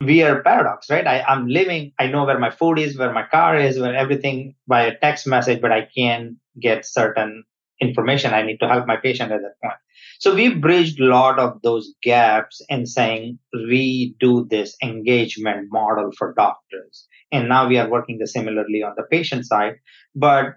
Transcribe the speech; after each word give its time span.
weird 0.00 0.44
paradox, 0.44 0.88
right? 0.88 1.06
I, 1.06 1.22
I'm 1.22 1.46
living, 1.46 1.92
I 1.98 2.06
know 2.06 2.24
where 2.24 2.38
my 2.38 2.50
food 2.50 2.78
is, 2.78 2.96
where 2.96 3.12
my 3.12 3.24
car 3.26 3.58
is, 3.58 3.78
where 3.78 3.94
everything 3.94 4.54
by 4.66 4.82
a 4.82 4.98
text 4.98 5.26
message, 5.26 5.60
but 5.60 5.72
I 5.72 5.88
can't 5.96 6.36
get 6.60 6.86
certain 6.86 7.44
information. 7.80 8.32
I 8.32 8.42
need 8.42 8.58
to 8.58 8.68
help 8.68 8.86
my 8.86 8.96
patient 8.96 9.32
at 9.32 9.40
that 9.42 9.60
point. 9.62 9.78
So 10.18 10.34
we 10.34 10.54
bridged 10.54 11.00
a 11.00 11.04
lot 11.04 11.38
of 11.38 11.62
those 11.62 11.94
gaps 12.02 12.60
in 12.68 12.86
saying 12.86 13.38
redo 13.54 14.48
this 14.48 14.76
engagement 14.82 15.68
model 15.70 16.10
for 16.16 16.34
doctors. 16.34 17.06
And 17.32 17.48
now 17.48 17.68
we 17.68 17.78
are 17.78 17.88
working 17.88 18.18
the 18.18 18.26
similarly 18.26 18.82
on 18.82 18.94
the 18.96 19.04
patient 19.10 19.46
side. 19.46 19.76
But 20.14 20.56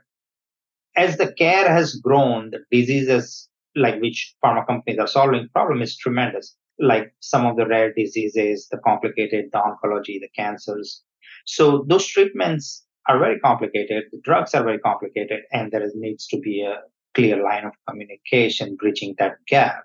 as 0.95 1.17
the 1.17 1.31
care 1.31 1.69
has 1.69 1.95
grown, 1.95 2.51
the 2.51 2.59
diseases 2.71 3.47
like 3.75 4.01
which 4.01 4.35
pharma 4.43 4.67
companies 4.67 4.99
are 4.99 5.07
solving 5.07 5.49
problem 5.49 5.81
is 5.81 5.97
tremendous. 5.97 6.55
Like 6.79 7.13
some 7.19 7.45
of 7.45 7.55
the 7.55 7.67
rare 7.67 7.93
diseases, 7.93 8.67
the 8.71 8.77
complicated, 8.79 9.45
the 9.51 9.59
oncology, 9.59 10.19
the 10.19 10.29
cancers. 10.35 11.03
So 11.45 11.85
those 11.87 12.07
treatments 12.07 12.83
are 13.07 13.19
very 13.19 13.39
complicated. 13.39 14.05
The 14.11 14.21
drugs 14.23 14.53
are 14.53 14.63
very 14.63 14.79
complicated, 14.79 15.41
and 15.51 15.71
there 15.71 15.83
is, 15.83 15.93
needs 15.95 16.27
to 16.27 16.39
be 16.39 16.61
a 16.61 16.79
clear 17.13 17.43
line 17.43 17.65
of 17.65 17.73
communication 17.87 18.75
bridging 18.75 19.15
that 19.19 19.35
gap. 19.47 19.83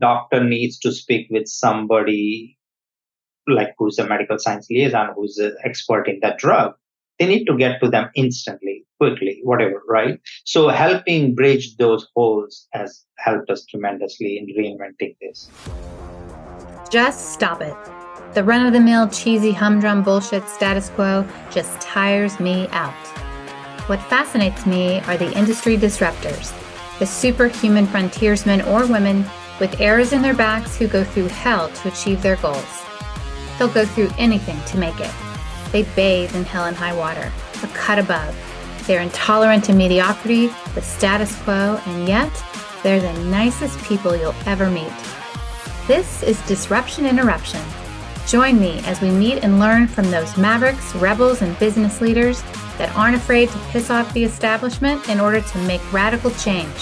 Doctor 0.00 0.42
needs 0.42 0.78
to 0.80 0.92
speak 0.92 1.28
with 1.30 1.46
somebody 1.46 2.58
like 3.48 3.74
who's 3.78 3.98
a 3.98 4.06
medical 4.06 4.38
science 4.38 4.66
liaison, 4.70 5.14
who's 5.16 5.38
an 5.38 5.56
expert 5.64 6.08
in 6.08 6.18
that 6.22 6.38
drug. 6.38 6.74
They 7.18 7.26
need 7.26 7.44
to 7.44 7.56
get 7.56 7.80
to 7.80 7.88
them 7.88 8.10
instantly, 8.14 8.84
quickly, 8.98 9.40
whatever, 9.44 9.82
right? 9.88 10.18
So 10.44 10.68
helping 10.68 11.34
bridge 11.34 11.76
those 11.76 12.08
holes 12.14 12.66
has 12.72 13.04
helped 13.18 13.50
us 13.50 13.64
tremendously 13.66 14.38
in 14.38 14.46
reinventing 14.46 15.16
this. 15.20 15.50
Just 16.92 17.32
stop 17.32 17.62
it. 17.62 17.74
The 18.34 18.44
run 18.44 18.66
of 18.66 18.74
the 18.74 18.80
mill, 18.80 19.08
cheesy, 19.08 19.50
humdrum 19.50 20.02
bullshit 20.02 20.46
status 20.46 20.90
quo 20.90 21.26
just 21.50 21.80
tires 21.80 22.38
me 22.38 22.68
out. 22.68 22.92
What 23.88 24.02
fascinates 24.10 24.66
me 24.66 25.00
are 25.06 25.16
the 25.16 25.32
industry 25.32 25.78
disruptors, 25.78 26.52
the 26.98 27.06
superhuman 27.06 27.86
frontiersmen 27.86 28.60
or 28.60 28.86
women 28.86 29.24
with 29.58 29.80
arrows 29.80 30.12
in 30.12 30.20
their 30.20 30.34
backs 30.34 30.76
who 30.76 30.86
go 30.86 31.02
through 31.02 31.28
hell 31.28 31.70
to 31.70 31.88
achieve 31.88 32.20
their 32.20 32.36
goals. 32.36 32.82
They'll 33.58 33.68
go 33.68 33.86
through 33.86 34.10
anything 34.18 34.62
to 34.66 34.76
make 34.76 35.00
it. 35.00 35.14
They 35.72 35.84
bathe 35.96 36.36
in 36.36 36.44
hell 36.44 36.66
and 36.66 36.76
high 36.76 36.94
water, 36.94 37.32
a 37.62 37.68
cut 37.68 38.00
above. 38.00 38.36
They're 38.86 39.00
intolerant 39.00 39.64
to 39.64 39.72
mediocrity, 39.72 40.48
the 40.74 40.82
status 40.82 41.34
quo, 41.40 41.80
and 41.86 42.06
yet 42.06 42.30
they're 42.82 43.00
the 43.00 43.18
nicest 43.30 43.82
people 43.82 44.14
you'll 44.14 44.34
ever 44.44 44.70
meet. 44.70 44.92
This 45.88 46.22
is 46.22 46.40
Disruption 46.42 47.06
Interruption. 47.06 47.60
Join 48.28 48.60
me 48.60 48.78
as 48.84 49.00
we 49.00 49.10
meet 49.10 49.42
and 49.42 49.58
learn 49.58 49.88
from 49.88 50.08
those 50.12 50.36
mavericks, 50.36 50.94
rebels, 50.94 51.42
and 51.42 51.58
business 51.58 52.00
leaders 52.00 52.40
that 52.78 52.94
aren't 52.94 53.16
afraid 53.16 53.48
to 53.48 53.58
piss 53.70 53.90
off 53.90 54.14
the 54.14 54.22
establishment 54.22 55.08
in 55.08 55.18
order 55.18 55.40
to 55.40 55.58
make 55.62 55.92
radical 55.92 56.30
change 56.30 56.72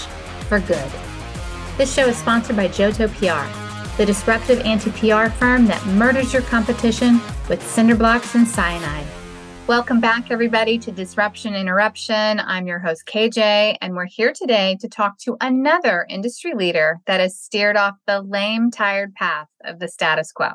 for 0.47 0.59
good. 0.59 0.91
This 1.79 1.91
show 1.91 2.05
is 2.05 2.15
sponsored 2.15 2.55
by 2.55 2.67
JOTO 2.67 3.07
PR, 3.15 3.97
the 3.97 4.05
disruptive 4.05 4.59
anti 4.59 4.91
PR 4.91 5.31
firm 5.31 5.65
that 5.65 5.83
murders 5.87 6.31
your 6.31 6.43
competition 6.43 7.19
with 7.49 7.67
cinder 7.67 7.95
blocks 7.95 8.35
and 8.35 8.47
cyanide. 8.47 9.07
Welcome 9.67 10.01
back, 10.01 10.31
everybody, 10.31 10.79
to 10.79 10.91
Disruption 10.91 11.53
Interruption. 11.53 12.39
I'm 12.39 12.65
your 12.65 12.79
host, 12.79 13.05
KJ, 13.05 13.77
and 13.79 13.95
we're 13.95 14.05
here 14.05 14.33
today 14.33 14.75
to 14.81 14.89
talk 14.89 15.19
to 15.19 15.37
another 15.39 16.05
industry 16.09 16.53
leader 16.55 16.99
that 17.05 17.19
has 17.19 17.39
steered 17.39 17.77
off 17.77 17.95
the 18.07 18.21
lame, 18.21 18.71
tired 18.71 19.13
path 19.13 19.47
of 19.63 19.79
the 19.79 19.87
status 19.87 20.31
quo. 20.31 20.49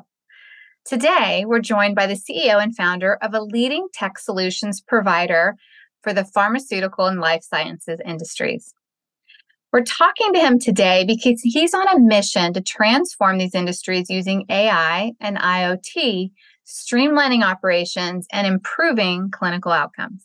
Today, 0.84 1.44
we're 1.46 1.60
joined 1.60 1.94
by 1.94 2.06
the 2.06 2.14
CEO 2.14 2.62
and 2.62 2.76
founder 2.76 3.14
of 3.22 3.32
a 3.32 3.40
leading 3.40 3.86
tech 3.94 4.18
solutions 4.18 4.80
provider 4.80 5.54
for 6.02 6.12
the 6.12 6.24
pharmaceutical 6.24 7.06
and 7.06 7.20
life 7.20 7.42
sciences 7.42 8.00
industries. 8.04 8.74
We're 9.72 9.82
talking 9.84 10.32
to 10.32 10.40
him 10.40 10.58
today 10.58 11.04
because 11.06 11.40
he's 11.42 11.74
on 11.74 11.88
a 11.88 12.00
mission 12.00 12.52
to 12.54 12.60
transform 12.60 13.38
these 13.38 13.54
industries 13.54 14.10
using 14.10 14.46
AI 14.48 15.12
and 15.20 15.36
IoT, 15.36 16.30
streamlining 16.66 17.44
operations 17.44 18.26
and 18.32 18.46
improving 18.46 19.30
clinical 19.30 19.72
outcomes. 19.72 20.24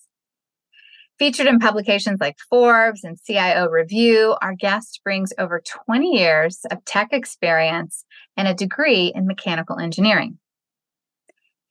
Featured 1.19 1.47
in 1.47 1.59
publications 1.59 2.19
like 2.19 2.37
Forbes 2.49 3.03
and 3.03 3.17
CIO 3.25 3.67
Review, 3.67 4.35
our 4.41 4.55
guest 4.55 5.01
brings 5.03 5.31
over 5.37 5.61
20 5.85 6.17
years 6.17 6.61
of 6.71 6.83
tech 6.83 7.09
experience 7.11 8.05
and 8.35 8.47
a 8.47 8.55
degree 8.55 9.11
in 9.13 9.27
mechanical 9.27 9.77
engineering. 9.77 10.39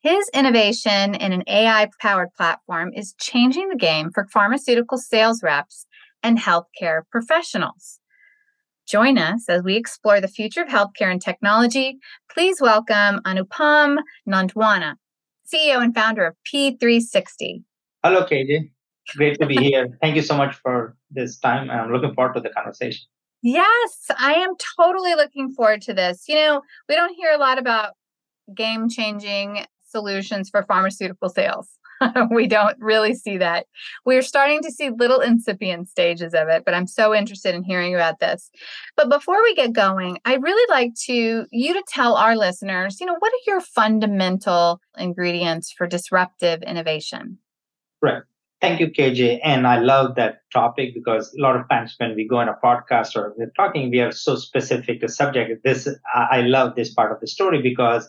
His 0.02 0.30
innovation 0.32 1.14
in 1.14 1.32
an 1.32 1.44
AI 1.46 1.88
powered 2.00 2.32
platform 2.34 2.92
is 2.94 3.14
changing 3.20 3.68
the 3.68 3.76
game 3.76 4.10
for 4.10 4.26
pharmaceutical 4.32 4.96
sales 4.96 5.42
reps 5.42 5.86
and 6.22 6.38
healthcare 6.38 7.02
professionals. 7.10 7.99
Join 8.90 9.18
us 9.18 9.48
as 9.48 9.62
we 9.62 9.76
explore 9.76 10.20
the 10.20 10.26
future 10.26 10.62
of 10.62 10.68
healthcare 10.68 11.12
and 11.12 11.22
technology. 11.22 11.98
Please 12.28 12.60
welcome 12.60 13.20
Anupam 13.24 13.98
Nandwana, 14.28 14.96
CEO 15.46 15.80
and 15.80 15.94
founder 15.94 16.26
of 16.26 16.34
P360. 16.52 17.62
Hello, 18.02 18.24
KJ. 18.24 18.68
Great 19.16 19.38
to 19.38 19.46
be 19.46 19.56
here. 19.62 19.96
Thank 20.00 20.16
you 20.16 20.22
so 20.22 20.36
much 20.36 20.56
for 20.56 20.96
this 21.08 21.38
time. 21.38 21.70
I'm 21.70 21.92
looking 21.92 22.14
forward 22.14 22.34
to 22.34 22.40
the 22.40 22.48
conversation. 22.48 23.06
Yes, 23.42 24.10
I 24.18 24.34
am 24.34 24.54
totally 24.76 25.14
looking 25.14 25.52
forward 25.54 25.82
to 25.82 25.94
this. 25.94 26.24
You 26.26 26.34
know, 26.34 26.62
we 26.88 26.96
don't 26.96 27.14
hear 27.14 27.30
a 27.30 27.38
lot 27.38 27.60
about 27.60 27.92
game 28.56 28.88
changing 28.88 29.66
solutions 29.86 30.50
for 30.50 30.64
pharmaceutical 30.64 31.28
sales. 31.28 31.68
we 32.30 32.46
don't 32.46 32.76
really 32.80 33.14
see 33.14 33.38
that. 33.38 33.66
We're 34.04 34.22
starting 34.22 34.62
to 34.62 34.70
see 34.70 34.90
little 34.90 35.20
incipient 35.20 35.88
stages 35.88 36.34
of 36.34 36.48
it, 36.48 36.64
but 36.64 36.74
I'm 36.74 36.86
so 36.86 37.14
interested 37.14 37.54
in 37.54 37.62
hearing 37.62 37.94
about 37.94 38.20
this. 38.20 38.50
But 38.96 39.08
before 39.08 39.42
we 39.42 39.54
get 39.54 39.72
going, 39.72 40.18
I'd 40.24 40.42
really 40.42 40.66
like 40.70 40.94
to 41.06 41.46
you 41.50 41.74
to 41.74 41.82
tell 41.88 42.16
our 42.16 42.36
listeners, 42.36 43.00
you 43.00 43.06
know, 43.06 43.16
what 43.18 43.32
are 43.32 43.50
your 43.50 43.60
fundamental 43.60 44.80
ingredients 44.98 45.72
for 45.72 45.86
disruptive 45.86 46.62
innovation? 46.62 47.38
Right. 48.02 48.22
Thank 48.60 48.78
you, 48.78 48.90
KJ. 48.90 49.40
And 49.42 49.66
I 49.66 49.78
love 49.78 50.16
that 50.16 50.42
topic 50.52 50.92
because 50.92 51.34
a 51.34 51.40
lot 51.40 51.56
of 51.56 51.66
times 51.70 51.94
when 51.96 52.14
we 52.14 52.28
go 52.28 52.36
on 52.36 52.48
a 52.48 52.56
podcast 52.62 53.16
or 53.16 53.34
we're 53.38 53.52
talking, 53.56 53.90
we 53.90 54.00
are 54.00 54.12
so 54.12 54.36
specific 54.36 55.00
to 55.00 55.08
subject. 55.08 55.64
This 55.64 55.88
I 56.14 56.42
love 56.42 56.76
this 56.76 56.92
part 56.92 57.10
of 57.10 57.20
the 57.20 57.26
story 57.26 57.62
because 57.62 58.06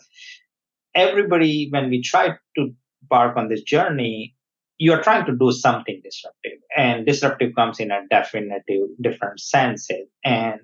everybody, 0.93 1.69
when 1.71 1.89
we 1.89 2.01
try 2.01 2.35
to 2.57 2.73
embark 3.01 3.37
on 3.37 3.49
this 3.49 3.61
journey, 3.61 4.35
you 4.77 4.93
are 4.93 5.01
trying 5.01 5.25
to 5.25 5.35
do 5.35 5.51
something 5.51 6.01
disruptive. 6.03 6.59
And 6.75 7.05
disruptive 7.05 7.53
comes 7.55 7.79
in 7.79 7.91
a 7.91 8.01
definitive 8.09 8.89
different 8.99 9.39
senses. 9.39 10.07
And 10.25 10.59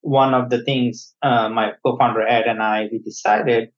one 0.00 0.34
of 0.34 0.50
the 0.50 0.64
things 0.64 1.14
uh, 1.22 1.48
my 1.48 1.72
co-founder 1.84 2.26
Ed 2.26 2.46
and 2.46 2.62
I 2.62 2.88
we 2.90 2.98
decided 2.98 3.70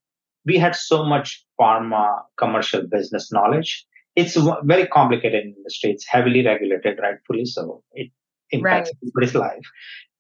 we 0.44 0.56
had 0.58 0.74
so 0.74 1.04
much 1.04 1.44
pharma 1.60 2.22
commercial 2.36 2.86
business 2.86 3.32
knowledge. 3.32 3.84
It's 4.16 4.36
very 4.64 4.86
complicated 4.86 5.44
industry. 5.44 5.90
It's 5.90 6.06
heavily 6.06 6.44
regulated, 6.44 6.98
rightfully 7.02 7.46
so. 7.46 7.82
It 7.92 8.10
impacts 8.50 8.90
right. 8.90 8.96
everybody's 9.02 9.34
life, 9.34 9.66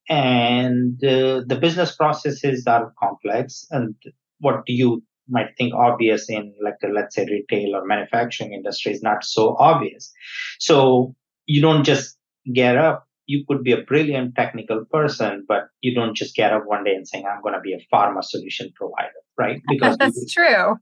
and 0.08 1.02
uh, 1.04 1.42
the 1.46 1.58
business 1.60 1.94
processes 1.94 2.66
are 2.66 2.92
complex. 2.98 3.66
And 3.70 3.94
what 4.38 4.64
do 4.64 4.72
you 4.72 5.02
might 5.28 5.56
think 5.56 5.74
obvious 5.74 6.28
in 6.28 6.54
like 6.62 6.76
a, 6.84 6.88
let's 6.88 7.14
say 7.14 7.24
retail 7.24 7.76
or 7.76 7.86
manufacturing 7.86 8.52
industry 8.52 8.92
is 8.92 9.02
not 9.02 9.24
so 9.24 9.56
obvious. 9.58 10.12
So 10.58 11.14
you 11.46 11.60
don't 11.60 11.84
just 11.84 12.16
get 12.52 12.76
up. 12.76 13.06
You 13.26 13.44
could 13.46 13.62
be 13.62 13.72
a 13.72 13.82
brilliant 13.82 14.34
technical 14.34 14.84
person 14.84 15.44
but 15.46 15.68
you 15.80 15.94
don't 15.94 16.16
just 16.16 16.34
get 16.34 16.52
up 16.52 16.64
one 16.66 16.84
day 16.84 16.94
and 16.94 17.06
saying 17.06 17.24
i'm 17.24 17.40
going 17.40 17.54
to 17.54 17.60
be 17.60 17.72
a 17.72 17.80
pharma 17.94 18.22
solution 18.22 18.70
provider 18.74 19.22
right? 19.38 19.62
Because 19.68 19.96
that's 19.96 20.32
true. 20.32 20.76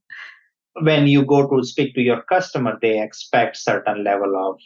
when 0.80 1.06
you 1.06 1.24
go 1.24 1.48
to 1.48 1.64
speak 1.64 1.94
to 1.94 2.00
your 2.00 2.22
customer 2.22 2.78
they 2.80 3.00
expect 3.00 3.56
certain 3.56 4.02
level 4.02 4.34
of 4.36 4.58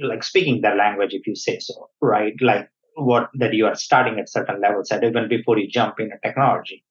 like 0.00 0.22
speaking 0.22 0.60
their 0.60 0.76
language 0.76 1.14
if 1.14 1.26
you 1.26 1.36
say 1.36 1.58
so 1.58 1.88
right? 2.00 2.34
Like 2.40 2.68
what 2.94 3.30
that 3.34 3.54
you 3.54 3.66
are 3.66 3.74
starting 3.74 4.18
at 4.18 4.28
certain 4.28 4.60
levels 4.60 4.90
and 4.90 5.02
even 5.04 5.28
before 5.28 5.58
you 5.58 5.68
jump 5.68 6.00
in 6.00 6.10
a 6.12 6.20
technology 6.26 6.84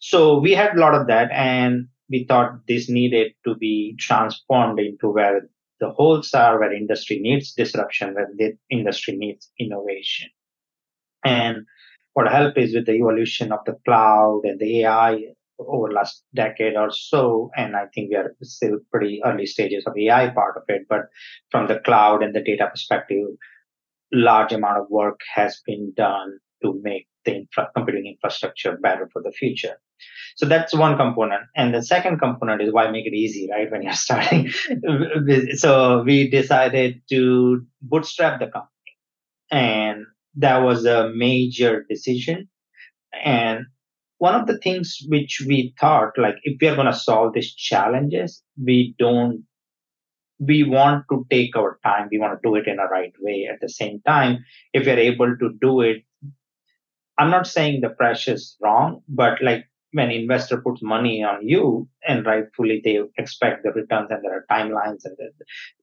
so 0.00 0.38
we 0.38 0.52
had 0.52 0.76
a 0.76 0.80
lot 0.80 0.94
of 0.94 1.06
that, 1.06 1.30
and 1.30 1.86
we 2.08 2.24
thought 2.24 2.66
this 2.66 2.88
needed 2.88 3.32
to 3.46 3.54
be 3.54 3.94
transformed 3.98 4.80
into 4.80 5.08
where 5.08 5.42
the 5.78 5.90
holes 5.90 6.34
are, 6.34 6.58
where 6.58 6.72
industry 6.72 7.18
needs 7.20 7.52
disruption, 7.52 8.14
where 8.14 8.28
the 8.36 8.56
industry 8.70 9.16
needs 9.16 9.50
innovation. 9.58 10.28
And 11.24 11.66
what 12.14 12.30
helped 12.30 12.58
is 12.58 12.74
with 12.74 12.86
the 12.86 12.94
evolution 12.94 13.52
of 13.52 13.60
the 13.66 13.76
cloud 13.84 14.42
and 14.44 14.58
the 14.58 14.82
AI 14.82 15.22
over 15.58 15.92
last 15.92 16.24
decade 16.34 16.76
or 16.76 16.90
so, 16.90 17.50
and 17.54 17.76
I 17.76 17.86
think 17.94 18.10
we 18.10 18.16
are 18.16 18.34
still 18.42 18.78
pretty 18.90 19.20
early 19.24 19.46
stages 19.46 19.84
of 19.86 19.96
AI 19.96 20.30
part 20.30 20.56
of 20.56 20.62
it, 20.68 20.86
but 20.88 21.02
from 21.50 21.68
the 21.68 21.78
cloud 21.80 22.22
and 22.22 22.34
the 22.34 22.42
data 22.42 22.68
perspective, 22.70 23.26
large 24.12 24.52
amount 24.52 24.78
of 24.78 24.90
work 24.90 25.20
has 25.34 25.60
been 25.66 25.92
done 25.94 26.38
to 26.62 26.80
make 26.82 27.06
the 27.24 27.36
infra- 27.36 27.70
computing 27.74 28.06
infrastructure 28.06 28.76
better 28.76 29.08
for 29.12 29.22
the 29.22 29.32
future. 29.32 29.76
So 30.36 30.46
that's 30.46 30.74
one 30.74 30.96
component. 30.96 31.42
And 31.56 31.74
the 31.74 31.82
second 31.82 32.18
component 32.18 32.62
is 32.62 32.72
why 32.72 32.90
make 32.90 33.06
it 33.06 33.14
easy, 33.14 33.48
right? 33.50 33.70
When 33.70 33.82
you're 33.82 33.92
starting. 34.08 34.50
so 35.56 36.02
we 36.02 36.30
decided 36.30 37.02
to 37.10 37.66
bootstrap 37.82 38.40
the 38.40 38.46
company. 38.46 38.70
And 39.50 40.06
that 40.36 40.58
was 40.58 40.86
a 40.86 41.10
major 41.14 41.84
decision. 41.88 42.48
And 43.12 43.66
one 44.18 44.34
of 44.34 44.46
the 44.46 44.58
things 44.58 44.98
which 45.08 45.42
we 45.46 45.74
thought, 45.80 46.12
like, 46.16 46.36
if 46.44 46.58
we 46.60 46.68
are 46.68 46.74
going 46.74 46.86
to 46.86 46.94
solve 46.94 47.32
these 47.34 47.52
challenges, 47.54 48.42
we 48.62 48.94
don't 48.98 49.44
we 50.40 50.64
want 50.64 51.04
to 51.10 51.26
take 51.30 51.54
our 51.54 51.78
time. 51.84 52.08
We 52.10 52.18
want 52.18 52.32
to 52.32 52.48
do 52.48 52.54
it 52.56 52.66
in 52.66 52.78
a 52.78 52.86
right 52.86 53.12
way. 53.20 53.46
At 53.52 53.60
the 53.60 53.68
same 53.68 54.00
time, 54.06 54.38
if 54.72 54.86
we're 54.86 54.98
able 54.98 55.36
to 55.36 55.50
do 55.60 55.82
it, 55.82 56.02
I'm 57.20 57.30
not 57.30 57.46
saying 57.46 57.82
the 57.82 57.90
price 57.90 58.26
is 58.26 58.56
wrong, 58.62 59.02
but 59.06 59.42
like 59.42 59.66
when 59.92 60.10
investor 60.10 60.58
puts 60.62 60.80
money 60.80 61.22
on 61.22 61.46
you 61.46 61.86
and 62.08 62.24
rightfully 62.24 62.80
they 62.82 62.98
expect 63.18 63.62
the 63.62 63.72
returns 63.72 64.08
and 64.10 64.24
there 64.24 64.38
are 64.38 64.46
timelines 64.50 65.04
and 65.04 65.16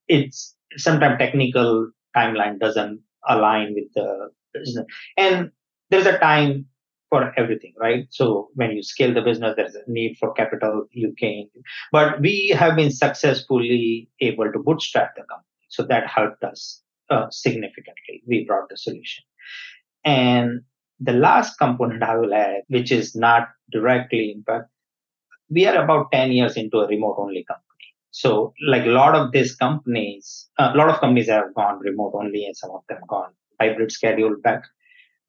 it's 0.07 0.55
sometimes 0.77 1.19
technical 1.19 1.91
timeline 2.15 2.59
doesn't 2.59 3.01
align 3.29 3.75
with 3.75 3.93
the 3.93 4.29
business. 4.51 4.87
And 5.15 5.51
there's 5.91 6.07
a 6.07 6.17
time 6.17 6.65
for 7.11 7.31
everything, 7.37 7.73
right? 7.79 8.07
So 8.09 8.49
when 8.55 8.71
you 8.71 8.81
scale 8.81 9.13
the 9.13 9.21
business, 9.21 9.53
there's 9.55 9.75
a 9.75 9.83
need 9.87 10.17
for 10.17 10.33
capital 10.33 10.87
you 10.91 11.13
gain. 11.15 11.49
But 11.91 12.19
we 12.19 12.55
have 12.57 12.75
been 12.75 12.91
successfully 12.91 14.09
able 14.21 14.51
to 14.51 14.57
bootstrap 14.57 15.15
the 15.15 15.21
company. 15.21 15.45
So 15.69 15.83
that 15.83 16.07
helped 16.07 16.43
us 16.43 16.81
uh, 17.11 17.27
significantly. 17.29 18.23
We 18.25 18.43
brought 18.45 18.69
the 18.69 18.77
solution. 18.77 19.23
And 20.03 20.61
the 20.99 21.13
last 21.13 21.57
component 21.57 22.03
I 22.03 22.17
will 22.17 22.33
add, 22.33 22.61
which 22.67 22.91
is 22.91 23.15
not 23.15 23.49
directly 23.71 24.31
impact, 24.35 24.69
we 25.49 25.65
are 25.65 25.83
about 25.83 26.11
10 26.11 26.31
years 26.31 26.57
into 26.57 26.79
a 26.79 26.87
remote 26.87 27.15
only 27.17 27.45
company. 27.45 27.63
So 28.11 28.53
like 28.65 28.85
a 28.85 28.89
lot 28.89 29.15
of 29.15 29.31
these 29.31 29.55
companies, 29.55 30.49
a 30.57 30.75
lot 30.75 30.89
of 30.89 30.99
companies 30.99 31.29
have 31.29 31.53
gone 31.53 31.79
remote 31.79 32.13
only 32.15 32.45
and 32.45 32.57
some 32.57 32.71
of 32.71 32.81
them 32.89 32.99
gone 33.07 33.31
hybrid 33.59 33.91
schedule 33.91 34.35
back. 34.41 34.63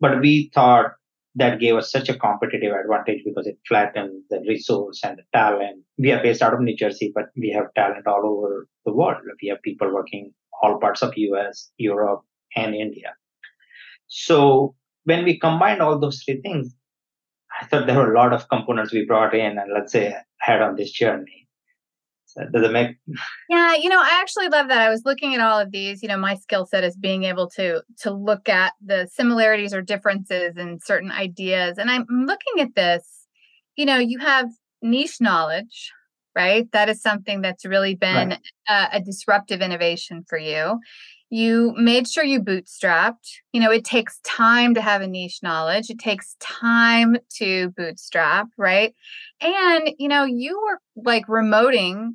But 0.01 0.21
we 0.21 0.51
thought 0.55 0.93
that 1.35 1.61
gave 1.61 1.77
us 1.77 1.93
such 1.93 2.09
a 2.09 2.19
competitive 2.19 2.73
advantage 2.73 3.23
because 3.25 3.47
it 3.47 3.59
flattened 3.67 4.23
the 4.31 4.41
resource 4.49 5.01
and 5.05 5.19
the 5.19 5.23
talent. 5.33 5.83
We 5.99 6.13
are 6.13 6.23
based 6.23 6.43
out 6.43 6.55
of 6.55 6.61
New 6.61 6.77
Jersey, 6.77 7.13
but 7.15 7.27
we 7.37 7.51
have 7.51 7.73
talent 7.75 8.07
all 8.07 8.25
over 8.25 8.67
the 8.85 8.93
world. 8.93 9.23
We 9.43 9.49
have 9.49 9.63
people 9.63 9.93
working 9.93 10.33
all 10.63 10.79
parts 10.79 11.03
of 11.03 11.13
US, 11.17 11.71
Europe, 11.77 12.23
and 12.57 12.75
India. 12.75 13.15
So 14.09 14.75
when 15.09 15.25
we 15.25 15.39
combined 15.39 15.81
all 15.81 15.99
those 15.99 16.23
three 16.23 16.41
things, 16.43 16.75
I 17.61 17.65
thought 17.65 17.87
there 17.87 17.97
were 17.97 18.13
a 18.13 18.17
lot 18.17 18.35
of 18.35 18.49
components 18.51 18.93
we 18.93 19.07
brought 19.07 19.35
in 19.35 19.59
and 19.59 19.73
let's 19.73 19.93
say 19.93 20.15
had 20.39 20.61
on 20.61 20.77
this 20.77 20.91
journey. 20.91 21.47
Does 22.53 22.63
it 22.63 22.71
make 22.71 22.97
yeah 23.49 23.75
you 23.75 23.89
know 23.89 24.01
i 24.01 24.21
actually 24.21 24.49
love 24.49 24.69
that. 24.69 24.81
I 24.81 24.91
was 24.91 25.03
looking 25.05 25.35
at 25.35 25.41
all 25.41 25.59
of 25.59 25.73
these 25.73 26.03
you 26.03 26.09
know 26.09 26.19
my 26.19 26.37
skill 26.37 26.67
set 26.67 26.85
is 26.85 26.97
being 26.97 27.25
able 27.25 27.49
to 27.57 27.83
to 28.03 28.13
look 28.13 28.49
at 28.49 28.75
the 28.85 29.09
similarities 29.13 29.75
or 29.75 29.83
differences 29.83 30.57
in 30.57 30.79
certain 30.79 31.11
ideas. 31.11 31.79
And 31.79 31.91
i'm 31.91 32.07
looking 32.09 32.61
at 32.61 32.77
this 32.77 33.03
you 33.77 33.87
know 33.87 33.97
you 33.97 34.19
have 34.21 34.51
niche 34.83 35.21
knowledge 35.21 35.91
right? 36.37 36.71
That 36.71 36.89
is 36.89 37.03
something 37.03 37.41
that's 37.41 37.65
really 37.65 37.97
been 37.97 38.29
right. 38.69 38.89
a 38.93 39.01
disruptive 39.01 39.61
innovation 39.61 40.25
for 40.29 40.39
you 40.39 40.79
you 41.31 41.75
made 41.77 42.09
sure 42.09 42.25
you 42.25 42.41
bootstrapped. 42.41 43.29
You 43.53 43.61
know 43.61 43.71
it 43.71 43.85
takes 43.85 44.21
time 44.21 44.75
to 44.75 44.81
have 44.81 45.03
a 45.03 45.07
niche 45.07 45.41
knowledge. 45.43 45.91
It 45.91 45.99
takes 45.99 46.37
time 46.41 47.17
to 47.37 47.71
bootstrap 47.71 48.49
right? 48.57 48.95
And 49.41 49.91
you 49.99 50.09
know 50.09 50.25
you 50.25 50.61
were 50.61 50.81
like 50.97 51.27
remoting 51.27 52.15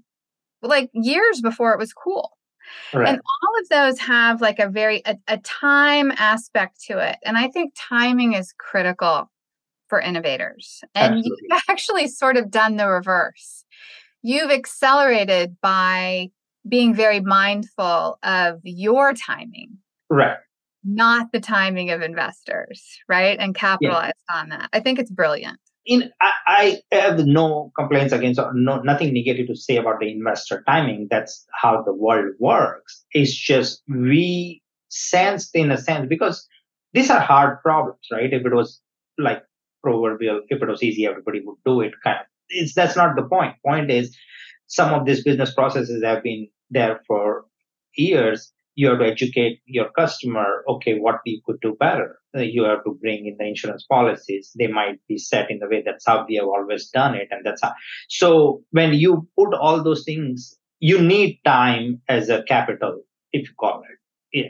like 0.62 0.90
years 0.94 1.42
before 1.42 1.74
it 1.74 1.80
was 1.80 1.94
cool. 1.94 2.32
Right. 2.94 3.10
and 3.10 3.18
all 3.20 3.60
of 3.60 3.70
those 3.70 4.00
have 4.00 4.40
like 4.40 4.58
a 4.58 4.70
very 4.70 5.02
a, 5.06 5.18
a 5.28 5.38
time 5.40 6.12
aspect 6.18 6.82
to 6.86 6.98
it. 6.98 7.18
And 7.24 7.38
i 7.38 7.50
think 7.50 7.74
timing 7.76 8.34
is 8.34 8.54
critical 8.58 9.30
for 9.94 10.00
innovators. 10.02 10.84
And 10.96 11.18
Absolutely. 11.18 11.38
you've 11.50 11.62
actually 11.70 12.08
sort 12.08 12.36
of 12.36 12.50
done 12.50 12.78
the 12.78 12.88
reverse. 12.88 13.64
You've 14.24 14.50
accelerated 14.50 15.58
by 15.62 16.32
being 16.68 16.94
very 16.94 17.20
mindful 17.20 18.18
of 18.24 18.60
your 18.64 19.14
timing. 19.14 19.78
Right. 20.10 20.38
Not 20.84 21.32
the 21.32 21.40
timing 21.40 21.92
of 21.92 22.02
investors, 22.02 23.00
right? 23.08 23.38
And 23.40 23.56
capitalize 23.56 24.14
yeah. 24.30 24.40
on 24.40 24.50
that. 24.50 24.70
I 24.74 24.80
think 24.80 25.00
it's 25.00 25.12
brilliant. 25.12 25.60
In 25.86 26.12
I, 26.22 26.82
I 26.92 26.96
have 26.96 27.26
no 27.26 27.72
complaints 27.78 28.14
against 28.14 28.40
or 28.40 28.54
no 28.54 28.82
nothing 28.82 29.14
negative 29.14 29.48
to 29.48 29.56
say 29.56 29.76
about 29.76 30.00
the 30.00 30.10
investor 30.10 30.64
timing. 30.66 31.08
That's 31.10 31.46
how 31.62 31.84
the 31.84 31.94
world 31.94 32.36
works. 32.40 33.04
It's 33.12 33.34
just 33.34 33.82
we 33.90 34.62
sensed 34.90 35.56
in 35.56 35.72
a 35.72 35.78
sense 35.78 36.08
because 36.08 36.48
these 36.94 37.10
are 37.10 37.20
hard 37.20 37.62
problems, 37.62 38.00
right? 38.12 38.32
If 38.32 38.46
it 38.46 38.54
was 38.54 38.80
like 39.18 39.44
proverbial, 39.82 40.42
if 40.48 40.62
it 40.62 40.68
was 40.68 40.84
easy, 40.84 41.06
everybody 41.06 41.42
would 41.44 41.58
do 41.66 41.82
it. 41.82 41.94
Kind 42.04 42.20
of. 42.22 42.26
It's 42.50 42.74
that's 42.74 42.96
not 42.96 43.16
the 43.18 43.24
point. 43.24 43.56
Point 43.66 43.92
is 43.92 44.16
some 44.68 44.94
of 44.94 45.06
these 45.06 45.24
business 45.24 45.54
processes 45.54 46.04
have 46.04 46.24
been 46.24 46.48
there 46.70 47.02
for 47.08 47.46
years 47.96 48.52
you 48.76 48.90
have 48.90 49.00
to 49.00 49.06
educate 49.06 49.60
your 49.66 49.90
customer 49.92 50.64
okay 50.68 50.98
what 50.98 51.20
we 51.26 51.42
could 51.46 51.60
do 51.62 51.76
better. 51.80 52.18
Uh, 52.36 52.42
you 52.42 52.64
have 52.64 52.84
to 52.84 52.98
bring 53.00 53.28
in 53.28 53.38
the 53.38 53.46
insurance 53.46 53.86
policies. 53.88 54.52
They 54.58 54.66
might 54.66 55.00
be 55.08 55.20
set 55.20 55.52
in 55.52 55.60
the 55.60 55.68
way 55.68 55.84
that's 55.86 56.08
how 56.08 56.26
we 56.28 56.36
have 56.36 56.48
always 56.48 56.90
done 56.90 57.14
it 57.14 57.28
and 57.30 57.46
that's 57.46 57.62
how. 57.62 57.74
So 58.10 58.64
when 58.72 58.94
you 58.94 59.28
put 59.38 59.54
all 59.54 59.84
those 59.84 60.04
things 60.04 60.58
you 60.80 61.02
need 61.02 61.40
time 61.46 62.02
as 62.10 62.28
a 62.28 62.44
capital 62.44 63.04
if 63.32 63.48
you 63.48 63.54
call 63.58 63.84
it. 63.90 64.38
Yeah. 64.38 64.50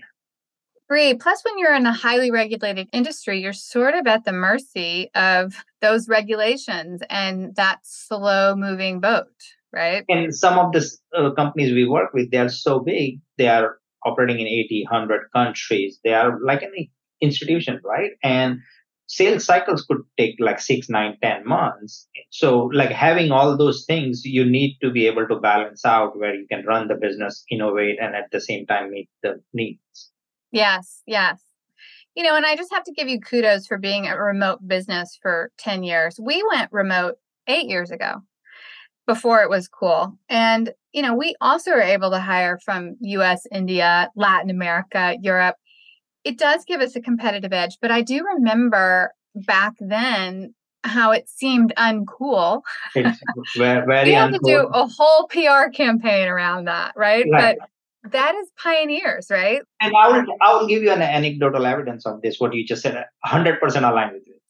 Agree. 0.90 1.14
Plus, 1.14 1.44
when 1.44 1.58
you're 1.58 1.76
in 1.76 1.86
a 1.86 1.94
highly 1.94 2.32
regulated 2.32 2.90
industry, 2.92 3.40
you're 3.40 3.54
sort 3.54 3.94
of 3.94 4.08
at 4.08 4.26
the 4.26 4.34
mercy 4.34 5.10
of 5.16 5.64
those 5.82 6.10
regulations 6.10 7.02
and 7.10 7.56
that 7.56 7.80
slow 7.84 8.56
moving 8.56 9.00
boat 9.00 9.32
right? 9.74 10.06
And 10.08 10.34
some 10.34 10.60
of 10.60 10.72
the 10.72 10.88
uh, 11.18 11.32
companies 11.32 11.74
we 11.74 11.86
work 11.88 12.14
with, 12.14 12.32
they 12.32 12.38
are 12.38 12.50
so 12.50 12.80
big, 12.80 13.20
they 13.38 13.48
are 13.48 13.78
operating 14.06 14.40
in 14.40 14.48
80, 14.48 14.86
100 14.90 15.22
countries. 15.34 16.00
They 16.04 16.14
are 16.14 16.40
like 16.46 16.62
an 16.62 16.74
institution, 17.22 17.80
right? 17.84 18.12
And 18.24 18.60
sales 19.08 19.46
cycles 19.46 19.86
could 19.86 20.02
take 20.18 20.36
like 20.40 20.60
six, 20.60 20.90
nine, 20.90 21.18
ten 21.22 21.46
months. 21.46 22.08
So, 22.30 22.70
like 22.74 22.92
having 22.92 23.32
all 23.32 23.58
those 23.58 23.86
things, 23.88 24.24
you 24.24 24.46
need 24.46 24.78
to 24.82 24.92
be 24.92 25.08
able 25.08 25.28
to 25.28 25.40
balance 25.40 25.86
out 25.86 26.18
where 26.18 26.36
you 26.36 26.46
can 26.50 26.66
run 26.66 26.88
the 26.88 26.96
business, 26.96 27.44
innovate, 27.50 27.98
and 28.02 28.16
at 28.16 28.30
the 28.32 28.42
same 28.42 28.66
time 28.66 28.92
meet 28.92 29.10
the 29.22 29.42
needs. 29.54 30.12
Yes, 30.52 31.02
yes. 31.08 31.42
You 32.16 32.24
know, 32.24 32.36
and 32.36 32.46
I 32.46 32.56
just 32.56 32.72
have 32.72 32.84
to 32.84 32.94
give 32.94 33.08
you 33.08 33.20
kudos 33.20 33.66
for 33.66 33.80
being 33.80 34.06
a 34.06 34.16
remote 34.16 34.60
business 34.68 35.18
for 35.20 35.52
10 35.58 35.82
years. 35.84 36.20
We 36.22 36.44
went 36.48 36.72
remote 36.72 37.16
eight 37.48 37.68
years 37.68 37.90
ago 37.90 38.22
before 39.06 39.42
it 39.42 39.50
was 39.50 39.68
cool. 39.68 40.18
And, 40.30 40.74
you 40.94 41.02
know, 41.02 41.14
we 41.14 41.36
also 41.42 41.72
are 41.72 41.82
able 41.82 42.12
to 42.12 42.20
hire 42.20 42.58
from 42.64 42.96
US, 43.02 43.46
India, 43.52 44.10
Latin 44.16 44.50
America, 44.50 45.18
Europe. 45.22 45.56
It 46.24 46.38
does 46.38 46.64
give 46.66 46.82
us 46.82 46.96
a 46.96 47.02
competitive 47.02 47.52
edge, 47.52 47.78
but 47.82 47.92
I 47.92 48.02
do 48.02 48.24
remember 48.36 49.14
back 49.36 49.74
then 49.80 50.54
how 50.84 51.12
it 51.12 51.28
seemed 51.30 51.74
uncool. 51.78 52.62
It's 52.96 53.20
very, 53.58 53.86
very 53.86 54.10
we 54.10 54.14
had 54.14 54.32
uncool. 54.32 54.40
to 54.40 54.46
do 54.46 54.60
a 54.74 54.88
whole 54.88 55.28
PR 55.28 55.70
campaign 55.72 56.28
around 56.28 56.66
that, 56.66 56.94
right? 56.96 57.26
right? 57.30 57.58
But 57.60 58.12
that 58.12 58.36
is 58.36 58.52
pioneers, 58.58 59.28
right? 59.30 59.62
And 59.80 59.94
I 59.96 60.08
will 60.10 60.26
I 60.42 60.54
will 60.54 60.68
give 60.68 60.84
you 60.84 60.92
an 60.92 61.02
anecdotal 61.02 61.66
evidence 61.66 62.06
of 62.06 62.22
this. 62.22 62.40
What 62.40 62.54
you 62.54 62.66
just 62.66 62.82
said, 62.82 63.06
hundred 63.24 63.60
percent 63.60 63.86
aligned 63.86 64.14
with 64.14 64.24
it. 64.28 64.42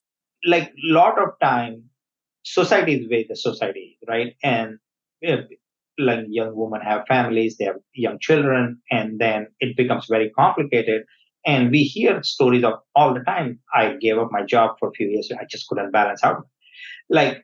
Like 0.46 0.70
a 0.70 0.94
lot 0.94 1.22
of 1.22 1.30
time, 1.42 1.84
society 2.44 2.96
is 2.96 3.00
the 3.02 3.16
way 3.16 3.26
the 3.28 3.36
society 3.36 3.98
is, 4.02 4.08
right? 4.08 4.36
And 4.44 4.78
if, 5.22 5.46
like 5.98 6.26
young 6.28 6.56
women 6.56 6.82
have 6.82 7.06
families, 7.08 7.58
they 7.58 7.66
have 7.66 7.78
young 7.94 8.20
children, 8.20 8.82
and 8.92 9.20
then 9.20 9.48
it 9.60 9.78
becomes 9.78 10.08
very 10.10 10.30
complicated. 10.32 11.04
And 11.46 11.72
we 11.72 11.84
hear 11.84 12.24
stories 12.24 12.64
of 12.64 12.80
all 12.96 13.14
the 13.14 13.22
time. 13.22 13.60
I 13.74 13.96
gave 14.00 14.18
up 14.18 14.32
my 14.32 14.44
job 14.44 14.78
for 14.80 14.90
a 14.90 14.94
few 14.94 15.08
years. 15.08 15.32
I 15.32 15.46
just 15.50 15.68
couldn't 15.68 15.92
balance 15.92 16.24
out. 16.24 16.48
Like 17.10 17.44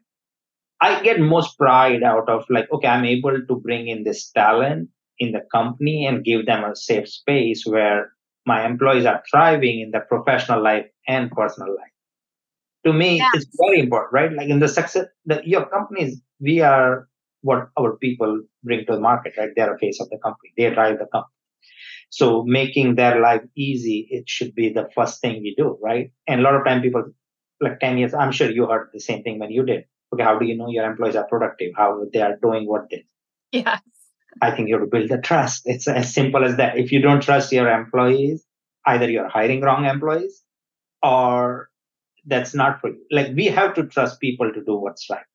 I 0.81 1.01
get 1.03 1.19
most 1.19 1.57
pride 1.57 2.03
out 2.03 2.29
of 2.29 2.45
like, 2.49 2.71
okay, 2.71 2.87
I'm 2.87 3.05
able 3.05 3.37
to 3.45 3.55
bring 3.55 3.87
in 3.87 4.03
this 4.03 4.31
talent 4.31 4.89
in 5.19 5.33
the 5.33 5.41
company 5.51 6.05
and 6.05 6.23
give 6.23 6.45
them 6.45 6.63
a 6.63 6.75
safe 6.75 7.09
space 7.09 7.65
where 7.65 8.13
my 8.45 8.65
employees 8.65 9.05
are 9.05 9.21
thriving 9.29 9.81
in 9.81 9.91
their 9.91 10.05
professional 10.09 10.63
life 10.63 10.85
and 11.07 11.29
personal 11.31 11.75
life 11.75 11.91
to 12.85 12.93
me 12.93 13.17
yeah. 13.17 13.29
it's 13.33 13.47
very 13.57 13.79
important 13.79 14.13
right 14.13 14.33
like 14.33 14.49
in 14.49 14.59
the 14.59 14.67
success 14.67 15.07
that 15.25 15.47
your 15.47 15.65
companies 15.67 16.21
we 16.39 16.61
are 16.61 17.07
what 17.41 17.69
our 17.77 17.95
people 17.97 18.41
bring 18.63 18.85
to 18.85 18.93
the 18.93 18.99
market 18.99 19.33
right 19.37 19.51
they're 19.55 19.73
a 19.73 19.79
face 19.79 19.99
of 19.99 20.09
the 20.09 20.17
company 20.17 20.51
they 20.57 20.69
drive 20.73 20.97
the 20.99 21.05
company 21.05 21.35
so 22.09 22.43
making 22.43 22.95
their 22.95 23.19
life 23.21 23.41
easy 23.55 24.07
it 24.09 24.27
should 24.27 24.53
be 24.55 24.69
the 24.69 24.87
first 24.95 25.21
thing 25.21 25.41
we 25.41 25.53
do 25.57 25.77
right 25.81 26.11
and 26.27 26.41
a 26.41 26.43
lot 26.43 26.55
of 26.55 26.65
time 26.65 26.81
people 26.81 27.03
like 27.61 27.79
10 27.79 27.97
years, 27.97 28.13
I'm 28.13 28.31
sure 28.31 28.49
you 28.49 28.67
heard 28.67 28.89
the 28.93 28.99
same 28.99 29.23
thing 29.23 29.39
when 29.39 29.51
you 29.51 29.65
did. 29.65 29.85
Okay, 30.13 30.23
how 30.23 30.39
do 30.39 30.45
you 30.45 30.57
know 30.57 30.69
your 30.69 30.89
employees 30.89 31.15
are 31.15 31.27
productive? 31.27 31.71
How 31.75 32.05
they 32.11 32.21
are 32.21 32.35
doing 32.41 32.67
what 32.67 32.89
they 32.89 33.05
Yes. 33.51 33.81
I 34.41 34.51
think 34.51 34.69
you 34.69 34.75
have 34.75 34.83
to 34.83 34.89
build 34.89 35.09
the 35.09 35.17
trust. 35.17 35.63
It's 35.65 35.87
as 35.87 36.13
simple 36.13 36.43
as 36.43 36.57
that. 36.57 36.77
If 36.77 36.91
you 36.91 37.01
don't 37.01 37.21
trust 37.21 37.51
your 37.51 37.69
employees, 37.69 38.43
either 38.85 39.09
you're 39.09 39.27
hiring 39.27 39.61
wrong 39.61 39.85
employees 39.85 40.43
or 41.03 41.68
that's 42.29 42.53
not 42.55 42.79
for 42.79 42.89
you. 42.89 42.99
Like 43.11 43.33
we 43.35 43.45
have 43.47 43.73
to 43.75 43.85
trust 43.85 44.19
people 44.19 44.51
to 44.53 44.63
do 44.63 44.75
what's 44.77 45.09
right. 45.09 45.25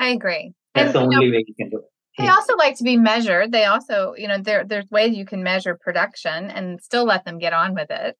I 0.00 0.08
agree. 0.10 0.54
That's 0.74 0.86
And, 0.86 0.94
the 0.94 1.00
only 1.00 1.26
know, 1.26 1.32
way 1.32 1.44
you 1.46 1.54
can 1.54 1.70
do 1.70 1.78
it. 1.78 1.84
They 2.18 2.24
Yeah. 2.24 2.34
also 2.34 2.56
like 2.56 2.76
to 2.78 2.84
be 2.84 2.96
measured. 2.96 3.52
They 3.52 3.64
also, 3.64 4.14
you 4.16 4.28
know, 4.28 4.38
there 4.38 4.64
there's 4.64 4.90
ways 4.90 5.16
you 5.16 5.24
can 5.26 5.42
measure 5.42 5.78
production 5.80 6.50
and 6.50 6.80
still 6.82 7.04
let 7.04 7.24
them 7.24 7.38
get 7.38 7.52
on 7.52 7.74
with 7.74 7.90
it. 7.90 8.16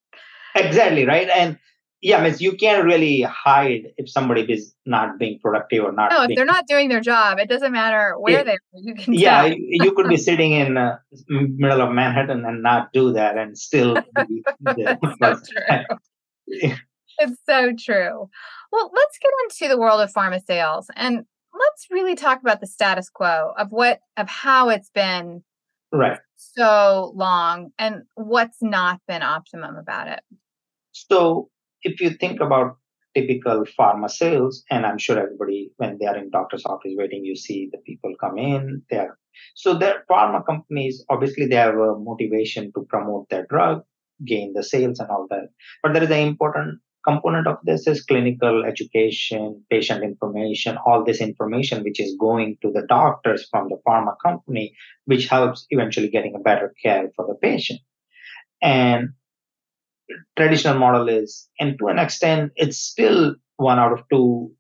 Exactly, 0.55 1.07
right? 1.07 1.29
And 1.29 1.59
yeah, 2.03 2.19
I 2.19 2.23
means 2.25 2.41
you 2.41 2.57
can't 2.57 2.85
really 2.85 3.23
hide 3.23 3.93
if 3.99 4.11
somebody 4.11 4.43
is 4.51 4.75
not 4.87 5.19
being 5.19 5.39
productive 5.43 5.85
or 5.85 5.93
not 5.93 6.11
No, 6.11 6.23
if 6.23 6.29
being 6.29 6.37
they're 6.37 6.47
not 6.47 6.67
doing 6.67 6.89
their 6.89 7.01
job, 7.01 7.39
it 7.39 7.49
doesn't 7.49 7.73
matter 7.73 8.15
where 8.19 8.39
Yeah. 8.39 8.43
they 8.45 8.53
are. 8.53 8.59
You 8.73 8.95
can 8.95 9.13
yeah 9.15 9.45
you 9.57 9.93
could 9.93 10.09
be 10.09 10.17
sitting 10.17 10.53
in 10.53 10.77
uh, 10.77 10.99
middle 11.29 11.83
of 11.83 11.93
manhattan 11.93 12.45
and 12.45 12.63
not 12.63 12.93
do 12.93 13.13
that 13.13 13.37
and 13.37 13.57
still 13.57 13.97
be 14.17 14.43
so 15.21 15.37
true. 15.51 16.75
It's 17.21 17.41
so 17.47 17.73
true. 17.79 18.29
Well, 18.73 18.91
let's 18.95 19.19
get 19.19 19.33
into 19.45 19.73
the 19.73 19.81
world 19.81 20.01
of 20.01 20.13
pharma 20.13 20.43
sales 20.45 20.89
and 20.97 21.25
let's 21.55 21.87
really 21.91 22.15
talk 22.15 22.41
about 22.41 22.61
the 22.61 22.67
status 22.67 23.09
quo 23.09 23.53
of 23.59 23.69
what 23.71 24.01
of 24.17 24.29
how 24.29 24.69
it's 24.69 24.91
been 24.91 25.43
right 25.93 26.19
so 26.37 27.13
long 27.15 27.71
and 27.79 28.03
what's 28.15 28.63
not 28.63 29.01
been 29.09 29.23
optimum 29.23 29.77
about 29.77 30.09
it. 30.09 30.21
so 30.93 31.49
if 31.83 32.01
you 32.01 32.11
think 32.11 32.41
about 32.41 32.77
typical 33.15 33.65
pharma 33.79 34.09
sales 34.09 34.63
and 34.71 34.87
i'm 34.87 34.99
sure 34.99 35.19
everybody 35.19 35.71
when 35.79 35.99
they 35.99 36.07
are 36.07 36.17
in 36.17 36.31
doctor's 36.31 36.65
office 36.65 36.93
waiting 36.97 37.25
you 37.25 37.35
see 37.35 37.69
the 37.73 37.79
people 37.79 38.13
come 38.21 38.39
in 38.39 38.83
there 38.91 39.19
so 39.55 39.75
their 39.75 40.05
pharma 40.11 40.45
companies 40.47 41.05
obviously 41.09 41.47
they 41.47 41.57
have 41.57 41.75
a 41.75 41.99
motivation 41.99 42.71
to 42.73 42.87
promote 42.89 43.29
their 43.29 43.47
drug 43.47 43.83
gain 44.25 44.53
the 44.55 44.63
sales 44.63 45.01
and 45.01 45.11
all 45.11 45.27
that 45.29 45.49
but 45.83 45.93
there 45.93 46.05
is 46.05 46.11
an 46.11 46.29
important 46.29 46.79
component 47.07 47.47
of 47.47 47.59
this 47.65 47.87
is 47.87 48.05
clinical 48.05 48.65
education 48.65 49.63
patient 49.71 50.03
information 50.05 50.79
all 50.87 51.05
this 51.05 51.21
information 51.21 51.83
which 51.83 52.01
is 52.01 52.15
going 52.21 52.57
to 52.63 52.71
the 52.71 52.87
doctors 52.89 53.47
from 53.51 53.69
the 53.69 53.79
pharma 53.87 54.15
company 54.23 54.75
which 55.07 55.27
helps 55.27 55.67
eventually 55.71 56.09
getting 56.09 56.35
a 56.35 56.39
better 56.39 56.75
care 56.83 57.11
for 57.17 57.27
the 57.27 57.35
patient. 57.35 57.81
And 58.63 59.11
traditional 60.37 60.79
model 60.79 61.09
is 61.09 61.49
and 61.59 61.79
to 61.79 61.89
an 61.89 61.99
extent 61.99 62.53
it's 62.57 62.79
still 62.79 63.37
one 63.57 63.79
out 63.79 63.93
of 63.93 64.03
two 64.11 64.53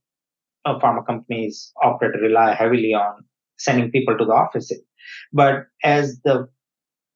uh, 0.64 0.78
pharma 0.78 1.04
companies 1.06 1.72
operate 1.82 2.20
rely 2.20 2.54
heavily 2.54 2.94
on 2.94 3.24
sending 3.58 3.90
people 3.90 4.16
to 4.16 4.24
the 4.24 4.32
offices. 4.32 4.80
But 5.32 5.66
as 5.82 6.20
the 6.24 6.48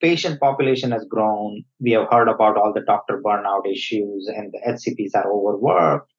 patient 0.00 0.40
population 0.40 0.90
has 0.90 1.04
grown. 1.04 1.64
We 1.80 1.92
have 1.92 2.08
heard 2.10 2.28
about 2.28 2.56
all 2.56 2.72
the 2.72 2.82
doctor 2.82 3.20
burnout 3.24 3.70
issues 3.70 4.28
and 4.28 4.52
the 4.52 4.60
hcps 4.66 5.14
are 5.14 5.30
overworked. 5.30 6.10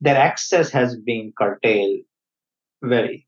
Their 0.00 0.16
access 0.16 0.70
has 0.70 0.96
been 0.96 1.32
curtailed 1.38 2.00
very 2.82 3.26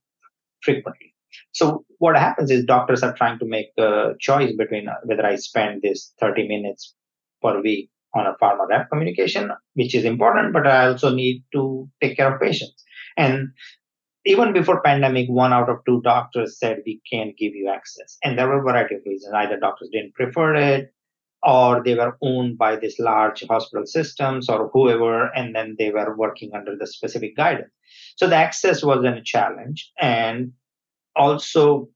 frequently. 0.61 1.15
So 1.53 1.85
what 1.99 2.17
happens 2.17 2.51
is 2.51 2.65
doctors 2.65 3.03
are 3.03 3.15
trying 3.15 3.39
to 3.39 3.47
make 3.47 3.69
a 3.79 4.13
choice 4.21 4.53
between 4.57 4.89
uh, 4.89 4.95
whether 5.05 5.25
i 5.25 5.37
spend 5.37 5.83
this 5.83 6.13
30 6.21 6.49
minutes 6.49 6.95
per 7.43 7.61
week 7.61 7.91
on 8.15 8.27
a 8.27 8.35
pharma 8.43 8.67
rep 8.69 8.89
communication, 8.91 9.51
which 9.75 9.95
is 9.95 10.05
important, 10.05 10.53
but 10.53 10.67
I 10.67 10.89
also 10.89 11.15
need 11.15 11.45
to 11.53 11.89
take 12.01 12.17
care 12.17 12.35
of 12.35 12.41
patients. 12.41 12.83
And 13.17 13.51
even 14.27 14.53
before 14.53 14.83
pandemic, 14.83 15.29
one 15.29 15.53
out 15.53 15.71
of 15.71 15.85
two 15.87 16.03
doctors 16.03 16.59
said 16.59 16.83
we 16.85 17.01
can't 17.11 17.37
give 17.39 17.55
you 17.55 17.71
access. 17.71 18.19
And 18.23 18.37
there 18.37 18.49
were 18.49 18.59
a 18.59 18.63
variety 18.63 18.97
of 18.97 19.03
reasons. 19.07 19.33
Either 19.33 19.59
doctors 19.59 19.89
didn't 19.93 20.15
prefer 20.15 20.55
it, 20.55 20.93
or 21.43 21.83
they 21.85 21.95
were 21.95 22.19
owned 22.23 22.59
by 22.59 22.75
these 22.75 22.99
large 22.99 23.45
hospital 23.49 23.87
systems 23.87 24.49
or 24.49 24.69
whoever, 24.73 25.27
and 25.37 25.55
then 25.55 25.77
they 25.79 25.91
were 25.91 26.17
working 26.17 26.51
under 26.55 26.77
the 26.77 26.87
specific 26.87 27.37
guidance. 27.37 27.71
So 28.17 28.27
the 28.27 28.35
access 28.35 28.83
was 28.83 29.05
a 29.05 29.23
challenge. 29.23 29.93
And 30.01 30.53
also 31.15 31.89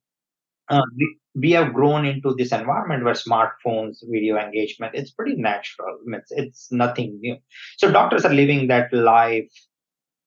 uh, 0.69 0.83
we, 0.97 1.17
we 1.35 1.51
have 1.53 1.75
grown 1.75 2.07
into 2.07 2.35
this 2.37 2.53
environment 2.53 3.05
where 3.05 3.15
smartphones, 3.15 3.99
video 4.09 4.37
engagement, 4.37 4.95
it's 4.95 5.11
pretty 5.11 5.35
natural. 5.35 5.99
It's, 6.07 6.31
it's 6.31 6.69
nothing 6.71 7.19
new. 7.21 7.37
So 7.77 7.91
doctors 7.91 8.25
are 8.25 8.33
living 8.33 8.69
that 8.69 8.93
life 8.93 9.51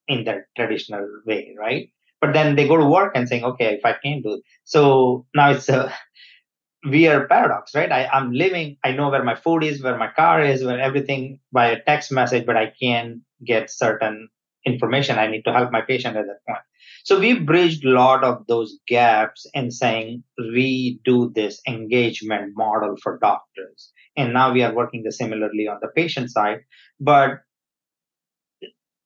in 0.07 0.25
that 0.25 0.45
traditional 0.55 1.07
way, 1.25 1.55
right? 1.57 1.89
But 2.21 2.33
then 2.33 2.55
they 2.55 2.67
go 2.67 2.77
to 2.77 2.85
work 2.85 3.13
and 3.15 3.27
saying, 3.27 3.43
okay, 3.43 3.73
if 3.75 3.85
I 3.85 3.95
can't 4.01 4.23
do 4.23 4.35
it. 4.35 4.41
So 4.63 5.25
now 5.35 5.51
it's 5.51 5.69
a 5.69 5.93
weird 6.85 7.29
paradox, 7.29 7.75
right? 7.75 7.91
I, 7.91 8.07
I'm 8.07 8.31
living, 8.31 8.77
I 8.83 8.91
know 8.91 9.09
where 9.09 9.23
my 9.23 9.35
food 9.35 9.63
is, 9.63 9.83
where 9.83 9.97
my 9.97 10.09
car 10.09 10.41
is, 10.41 10.63
where 10.63 10.79
everything 10.79 11.39
by 11.51 11.67
a 11.67 11.81
text 11.81 12.11
message, 12.11 12.45
but 12.45 12.57
I 12.57 12.71
can't 12.81 13.19
get 13.45 13.69
certain 13.69 14.29
information. 14.65 15.19
I 15.19 15.27
need 15.27 15.43
to 15.43 15.53
help 15.53 15.71
my 15.71 15.81
patient 15.81 16.15
at 16.15 16.25
that 16.25 16.39
point. 16.47 16.63
So 17.03 17.19
we 17.19 17.39
bridged 17.39 17.83
a 17.83 17.89
lot 17.89 18.23
of 18.23 18.47
those 18.47 18.79
gaps 18.87 19.45
in 19.53 19.71
saying 19.71 20.23
redo 20.39 21.33
this 21.33 21.61
engagement 21.67 22.53
model 22.55 22.95
for 23.01 23.19
doctors. 23.19 23.91
And 24.15 24.31
now 24.31 24.53
we 24.53 24.63
are 24.63 24.73
working 24.73 25.03
the 25.03 25.11
similarly 25.11 25.67
on 25.67 25.79
the 25.81 25.89
patient 25.89 26.31
side. 26.31 26.59
But 26.99 27.39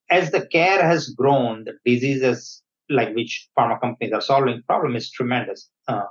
as 0.09 0.31
the 0.31 0.45
care 0.47 0.81
has 0.81 1.09
grown, 1.09 1.65
the 1.65 1.73
diseases 1.85 2.61
like 2.89 3.13
which 3.15 3.49
pharma 3.57 3.79
companies 3.81 4.13
are 4.13 4.21
solving 4.21 4.61
problem 4.65 4.95
is 4.95 5.11
tremendous. 5.11 5.69
Uh, 5.87 6.03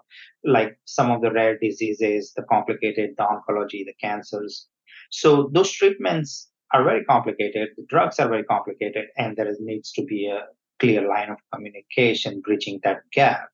like 0.44 0.78
some 0.84 1.10
of 1.10 1.22
the 1.22 1.32
rare 1.32 1.58
diseases, 1.58 2.32
the 2.36 2.42
complicated, 2.42 3.10
the 3.16 3.24
oncology, 3.24 3.84
the 3.84 3.94
cancers. 4.00 4.66
So 5.10 5.50
those 5.52 5.70
treatments 5.72 6.50
are 6.72 6.84
very 6.84 7.04
complicated. 7.04 7.70
The 7.76 7.86
drugs 7.88 8.18
are 8.18 8.28
very 8.28 8.44
complicated, 8.44 9.06
and 9.16 9.36
there 9.36 9.48
is, 9.48 9.58
needs 9.60 9.92
to 9.92 10.02
be 10.02 10.26
a 10.26 10.46
clear 10.78 11.08
line 11.08 11.30
of 11.30 11.38
communication 11.54 12.40
bridging 12.40 12.80
that 12.84 12.98
gap. 13.12 13.48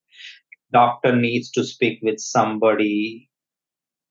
Doctor 0.73 1.15
needs 1.15 1.51
to 1.53 1.65
speak 1.65 2.01
with 2.03 2.19
somebody 2.19 3.29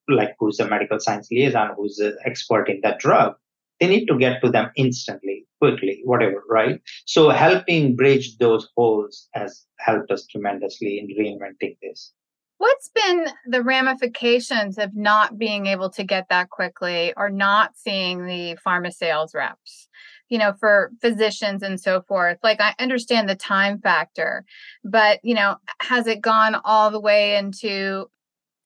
like 0.07 0.35
who's 0.39 0.59
a 0.59 0.67
medical 0.67 0.99
science 0.99 1.27
liaison, 1.31 1.71
who's 1.75 1.99
an 1.99 2.17
expert 2.25 2.69
in 2.69 2.81
that 2.83 2.99
drug. 2.99 3.33
They 3.81 3.87
need 3.87 4.05
to 4.05 4.17
get 4.17 4.41
to 4.43 4.51
them 4.51 4.69
instantly, 4.75 5.47
quickly, 5.59 6.01
whatever, 6.05 6.43
right? 6.47 6.79
So 7.05 7.29
helping 7.29 7.95
bridge 7.95 8.37
those 8.37 8.69
holes 8.77 9.27
has 9.33 9.65
helped 9.79 10.11
us 10.11 10.27
tremendously 10.27 10.99
in 10.99 11.07
reinventing 11.07 11.77
this. 11.81 12.13
What's 12.59 12.91
been 12.93 13.25
the 13.47 13.63
ramifications 13.63 14.77
of 14.77 14.95
not 14.95 15.39
being 15.39 15.65
able 15.65 15.89
to 15.89 16.03
get 16.03 16.27
that 16.29 16.51
quickly 16.51 17.11
or 17.17 17.27
not 17.27 17.71
seeing 17.75 18.27
the 18.27 18.55
pharma 18.63 18.93
sales 18.93 19.33
reps? 19.33 19.87
You 20.29 20.37
know, 20.37 20.53
for 20.59 20.91
physicians 21.01 21.63
and 21.63 21.81
so 21.81 22.03
forth. 22.07 22.37
Like, 22.43 22.61
I 22.61 22.75
understand 22.79 23.27
the 23.27 23.35
time 23.35 23.81
factor, 23.81 24.45
but, 24.83 25.19
you 25.23 25.33
know, 25.33 25.55
has 25.81 26.05
it 26.05 26.21
gone 26.21 26.55
all 26.63 26.91
the 26.91 27.01
way 27.01 27.35
into, 27.35 28.05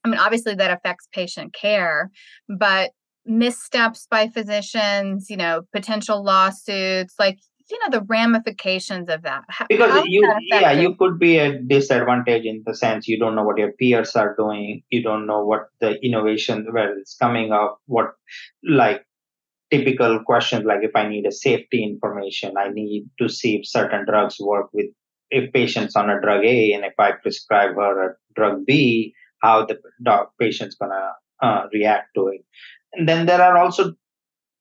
I 0.03 0.09
mean, 0.09 0.19
obviously 0.19 0.55
that 0.55 0.71
affects 0.71 1.07
patient 1.13 1.53
care, 1.53 2.11
but 2.49 2.91
missteps 3.25 4.07
by 4.09 4.27
physicians, 4.27 5.29
you 5.29 5.37
know, 5.37 5.63
potential 5.73 6.23
lawsuits, 6.23 7.15
like, 7.19 7.39
you 7.69 7.79
know, 7.79 7.99
the 7.99 8.05
ramifications 8.05 9.09
of 9.09 9.23
that. 9.23 9.43
How, 9.49 9.65
because 9.67 9.91
how 9.91 10.03
you 10.03 10.21
that 10.21 10.41
yeah 10.41 10.71
you 10.71 10.95
could 10.95 11.17
be 11.17 11.39
at 11.39 11.67
disadvantage 11.67 12.45
in 12.45 12.63
the 12.65 12.75
sense 12.75 13.07
you 13.07 13.17
don't 13.17 13.35
know 13.35 13.43
what 13.43 13.57
your 13.57 13.71
peers 13.71 14.15
are 14.15 14.35
doing 14.35 14.83
you 14.89 15.01
don't 15.01 15.25
know 15.25 15.43
what 15.43 15.69
the 15.81 15.99
innovation 16.05 16.67
where 16.71 16.97
it's 16.97 17.17
coming 17.17 17.51
up 17.51 17.81
what 17.87 18.13
like 18.63 19.03
typical 19.71 20.23
questions 20.23 20.63
like 20.63 20.83
if 20.83 20.91
i 20.95 21.07
need 21.07 21.25
a 21.25 21.31
safety 21.31 21.83
information 21.83 22.53
i 22.57 22.69
need 22.69 23.09
to 23.19 23.27
see 23.27 23.55
if 23.55 23.67
certain 23.67 24.05
drugs 24.05 24.39
work 24.39 24.69
with 24.73 24.85
if 25.31 25.51
patients 25.53 25.95
on 25.95 26.09
a 26.09 26.21
drug 26.21 26.45
a 26.45 26.73
and 26.73 26.85
if 26.85 26.93
i 26.99 27.11
prescribe 27.11 27.75
her 27.75 28.09
a 28.09 28.15
drug 28.35 28.65
b 28.65 29.13
how 29.41 29.65
the 29.65 29.79
patient's 30.39 30.75
gonna 30.75 31.11
uh, 31.41 31.63
react 31.73 32.13
to 32.15 32.27
it 32.27 32.45
and 32.97 33.07
then 33.07 33.25
there 33.25 33.41
are 33.41 33.57
also 33.57 33.93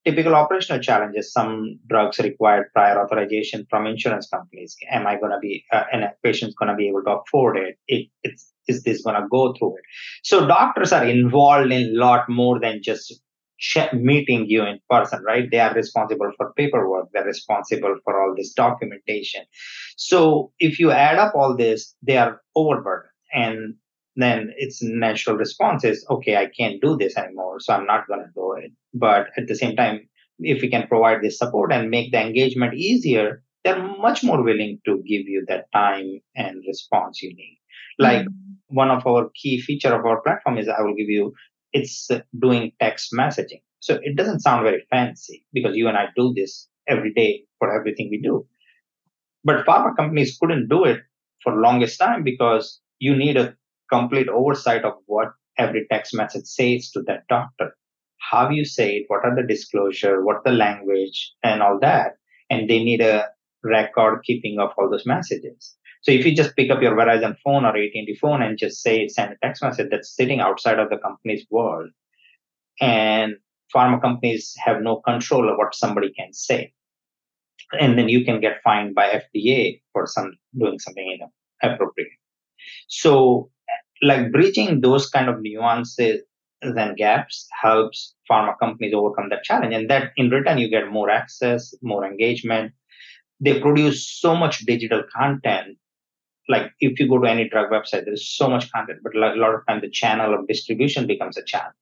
typical 0.05 0.35
operational 0.35 0.83
challenges. 0.83 1.33
Some 1.33 1.79
drugs 1.89 2.19
require 2.19 2.71
prior 2.75 3.03
authorization 3.03 3.67
from 3.71 3.87
insurance 3.87 4.29
companies. 4.29 4.77
Am 4.91 5.07
I 5.07 5.17
going 5.19 5.33
to 5.33 5.39
be, 5.41 5.65
uh, 5.73 5.85
and 5.93 6.05
a 6.05 6.13
patient's 6.23 6.55
going 6.55 6.69
to 6.69 6.77
be 6.77 6.89
able 6.89 7.03
to 7.05 7.19
afford 7.21 7.57
it? 7.57 7.79
it 7.89 8.09
it's, 8.23 8.53
is 8.69 8.83
this 8.83 9.03
going 9.03 9.21
to 9.21 9.27
go 9.29 9.55
through 9.55 9.77
it? 9.77 9.85
So 10.23 10.47
doctors 10.47 10.93
are 10.93 11.07
involved 11.07 11.73
in 11.73 11.97
a 11.97 11.99
lot 11.99 12.29
more 12.29 12.61
than 12.61 12.83
just 12.83 13.15
meeting 13.93 14.47
you 14.49 14.65
in 14.65 14.79
person, 14.91 15.23
right? 15.23 15.51
They 15.51 15.61
are 15.61 15.75
responsible 15.75 16.33
for 16.37 16.53
paperwork. 16.55 17.09
They're 17.13 17.25
responsible 17.25 17.97
for 18.05 18.21
all 18.21 18.35
this 18.37 18.53
documentation. 18.53 19.43
So 19.97 20.53
if 20.59 20.79
you 20.79 20.91
add 20.91 21.19
up 21.19 21.35
all 21.35 21.57
this, 21.57 21.95
they 22.03 22.17
are 22.17 22.41
overburdened. 22.55 23.11
And 23.33 23.77
then 24.17 24.53
its 24.57 24.83
natural 24.83 25.37
response 25.37 25.85
is, 25.85 26.07
okay, 26.09 26.37
I 26.37 26.47
can't 26.47 26.81
do 26.81 26.97
this 26.97 27.17
anymore, 27.17 27.61
so 27.61 27.75
I'm 27.75 27.87
not 27.87 28.07
going 28.07 28.21
to 28.21 28.31
do 28.35 28.53
it. 28.53 28.73
But 28.93 29.29
at 29.37 29.49
the 29.49 29.57
same 29.57 29.77
time, 29.77 30.09
if 30.39 30.63
we 30.63 30.71
can 30.71 30.87
provide 30.87 31.23
this 31.23 31.39
support 31.39 31.73
and 31.73 31.91
make 31.91 32.13
the 32.13 32.21
engagement 32.21 32.75
easier, 32.75 33.43
they're 33.65 33.83
much 33.83 34.23
more 34.23 34.43
willing 34.43 34.79
to 34.85 34.97
give 34.99 35.27
you 35.27 35.45
that 35.49 35.67
time 35.73 36.21
and 36.37 36.63
response 36.67 37.23
you 37.23 37.31
need. 37.35 37.59
Like 37.99 38.23
mm-hmm. 38.23 38.77
one 38.77 38.91
of 38.91 39.07
our 39.07 39.31
key 39.35 39.61
feature 39.61 39.95
of 39.95 40.05
our 40.05 40.21
platform 40.21 40.59
is 40.59 40.69
I 40.69 40.83
will 40.83 40.95
give 40.95 41.09
you 41.09 41.33
it's 41.73 42.09
doing 42.41 42.73
text 42.81 43.13
messaging. 43.13 43.63
So 43.81 43.99
it 44.03 44.17
doesn't 44.17 44.41
sound 44.41 44.63
very 44.63 44.87
fancy 44.91 45.45
because 45.53 45.77
you 45.77 45.89
and 45.89 45.97
I 45.97 46.07
do 46.17 46.33
this 46.35 46.69
every 46.89 47.13
day 47.13 47.45
for 47.59 47.75
everything 47.75 48.09
we 48.11 48.21
do. 48.21 48.47
But 49.43 49.67
pharma 49.67 49.97
companies 49.97 50.39
couldn't 50.41 50.69
do 50.69 50.85
it 50.85 51.01
for 51.43 51.61
longest 51.61 51.99
time 51.99 52.23
because 52.23 52.81
you 52.99 53.15
need 53.15 53.37
a 53.37 53.55
complete 53.91 54.29
oversight 54.29 54.85
of 54.85 54.95
what 55.07 55.33
every 55.59 55.87
text 55.91 56.15
message 56.15 56.47
says 56.47 56.91
to 56.93 57.03
that 57.03 57.27
doctor. 57.29 57.77
How 58.19 58.49
you 58.49 58.65
say 58.65 58.97
it, 58.97 59.05
what 59.09 59.25
are 59.25 59.35
the 59.35 59.47
disclosure, 59.47 60.25
what 60.25 60.45
the 60.45 60.51
language 60.51 61.33
and 61.43 61.63
all 61.63 61.79
that. 61.81 62.17
And 62.51 62.69
they 62.69 62.83
need 62.83 63.01
a 63.01 63.29
record 63.63 64.23
keeping 64.25 64.59
of 64.59 64.71
all 64.77 64.91
those 64.91 65.07
messages. 65.07 65.77
So 66.03 66.11
if 66.11 66.27
you 66.27 66.37
just 66.37 66.55
pick 66.55 66.71
up 66.71 66.83
your 66.83 66.95
Verizon 66.95 67.37
phone 67.43 67.65
or 67.65 67.77
AT&T 67.77 68.19
phone 68.21 68.43
and 68.43 68.59
just 68.59 68.83
say 68.83 69.09
send 69.09 69.33
a 69.33 69.37
text 69.43 69.63
message 69.63 69.89
that's 69.91 70.15
sitting 70.15 70.41
outside 70.41 70.79
of 70.79 70.91
the 70.91 70.99
company's 70.99 71.47
world, 71.51 71.89
and 72.81 73.37
pharma 73.75 74.01
companies 74.01 74.55
have 74.63 74.83
no 74.83 74.97
control 75.01 75.49
of 75.51 75.57
what 75.57 75.75
somebody 75.75 76.13
can 76.13 76.33
say, 76.35 76.75
and 77.81 77.99
then 77.99 78.11
you 78.11 78.23
can 78.23 78.41
get 78.41 78.61
fined 78.63 78.95
by 78.95 79.23
FDA 79.35 79.81
for 79.93 80.07
some 80.07 80.35
doing 80.59 80.79
something 80.79 81.19
inappropriate. 81.63 82.11
So, 82.89 83.51
like 84.05 84.31
bridging 84.31 84.81
those 84.81 85.09
kind 85.09 85.29
of 85.29 85.41
nuances 85.41 86.21
and 86.63 86.97
gaps 86.97 87.47
helps 87.63 88.15
pharma 88.31 88.59
companies 88.59 88.95
overcome 88.95 89.29
that 89.31 89.45
challenge, 89.45 89.75
and 89.75 89.91
that 89.91 90.13
in 90.17 90.31
return 90.31 90.59
you 90.59 90.69
get 90.69 90.91
more 90.91 91.11
access, 91.11 91.75
more 91.83 92.07
engagement. 92.07 92.73
They 93.41 93.61
produce 93.61 94.09
so 94.09 94.35
much 94.35 94.61
digital 94.61 95.03
content 95.15 95.77
like 96.49 96.73
if 96.81 97.01
you 97.01 97.09
go 97.09 97.19
to 97.19 97.29
any 97.29 97.49
drug 97.49 97.71
website, 97.71 98.05
there's 98.05 98.29
so 98.29 98.49
much 98.49 98.71
content, 98.71 99.01
but 99.03 99.15
a 99.15 99.19
lot 99.19 99.55
of 99.55 99.61
time 99.67 99.81
the 99.81 99.91
channel 99.91 100.35
of 100.35 100.47
distribution 100.47 101.07
becomes 101.07 101.37
a 101.37 101.45
challenge. 101.45 101.75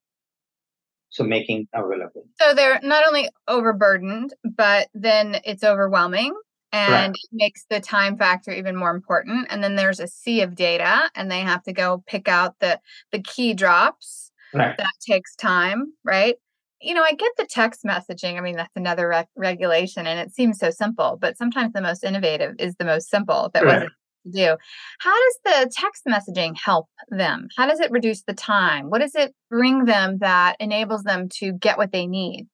So 1.10 1.24
making 1.24 1.68
available. 1.74 2.26
So 2.40 2.54
they're 2.54 2.80
not 2.82 3.06
only 3.06 3.28
overburdened, 3.46 4.32
but 4.44 4.88
then 4.94 5.40
it's 5.44 5.62
overwhelming 5.62 6.34
and 6.72 7.14
it 7.14 7.28
makes 7.32 7.64
the 7.68 7.80
time 7.80 8.16
factor 8.16 8.52
even 8.52 8.76
more 8.76 8.90
important. 8.90 9.46
And 9.50 9.62
then 9.62 9.76
there's 9.76 10.00
a 10.00 10.06
sea 10.06 10.40
of 10.40 10.54
data 10.54 11.10
and 11.14 11.30
they 11.30 11.40
have 11.40 11.62
to 11.64 11.72
go 11.72 12.02
pick 12.06 12.28
out 12.28 12.58
the 12.60 12.80
the 13.10 13.20
key 13.20 13.54
drops. 13.54 14.30
Right. 14.54 14.76
That 14.76 14.92
takes 15.06 15.34
time, 15.36 15.92
right? 16.04 16.36
you 16.84 16.94
know, 16.94 17.02
I 17.02 17.12
get 17.12 17.30
the 17.38 17.46
text 17.46 17.84
messaging. 17.84 18.36
I 18.36 18.40
mean, 18.40 18.56
that's 18.56 18.74
another 18.74 19.08
re- 19.08 19.28
regulation, 19.36 20.06
and 20.06 20.18
it 20.18 20.34
seems 20.34 20.58
so 20.58 20.70
simple. 20.70 21.16
But 21.20 21.38
sometimes 21.38 21.72
the 21.72 21.80
most 21.80 22.02
innovative 22.02 22.56
is 22.58 22.74
the 22.74 22.84
most 22.84 23.08
simple. 23.08 23.50
That 23.54 23.64
right. 23.64 23.74
wasn't 23.74 23.92
do. 24.30 24.56
How 25.00 25.14
does 25.14 25.38
the 25.44 25.72
text 25.74 26.04
messaging 26.06 26.56
help 26.56 26.88
them? 27.08 27.48
How 27.56 27.66
does 27.66 27.80
it 27.80 27.90
reduce 27.90 28.22
the 28.22 28.34
time? 28.34 28.90
What 28.90 29.00
does 29.00 29.14
it 29.14 29.34
bring 29.50 29.84
them 29.84 30.18
that 30.18 30.56
enables 30.60 31.02
them 31.02 31.28
to 31.40 31.52
get 31.52 31.78
what 31.78 31.92
they 31.92 32.06
need? 32.06 32.46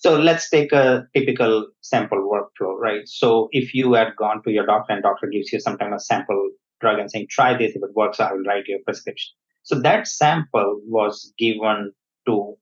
So 0.00 0.18
let's 0.18 0.48
take 0.48 0.72
a 0.72 1.06
typical 1.14 1.68
sample 1.82 2.18
workflow, 2.18 2.74
right? 2.78 3.02
So 3.04 3.48
if 3.52 3.74
you 3.74 3.92
had 3.92 4.16
gone 4.16 4.42
to 4.44 4.50
your 4.50 4.64
doctor 4.64 4.94
and 4.94 5.02
doctor 5.02 5.26
gives 5.26 5.52
you 5.52 5.60
some 5.60 5.76
kind 5.76 5.92
of 5.92 6.00
sample 6.02 6.52
drug 6.80 6.98
and 6.98 7.10
saying, 7.10 7.26
try 7.28 7.54
this, 7.54 7.76
if 7.76 7.82
it 7.82 7.94
works, 7.94 8.18
I 8.18 8.32
will 8.32 8.42
write 8.44 8.64
you 8.66 8.76
a 8.76 8.82
prescription. 8.82 9.30
So 9.62 9.78
that 9.80 10.08
sample 10.08 10.80
was 10.86 11.34
given 11.38 11.92
to 12.26 12.54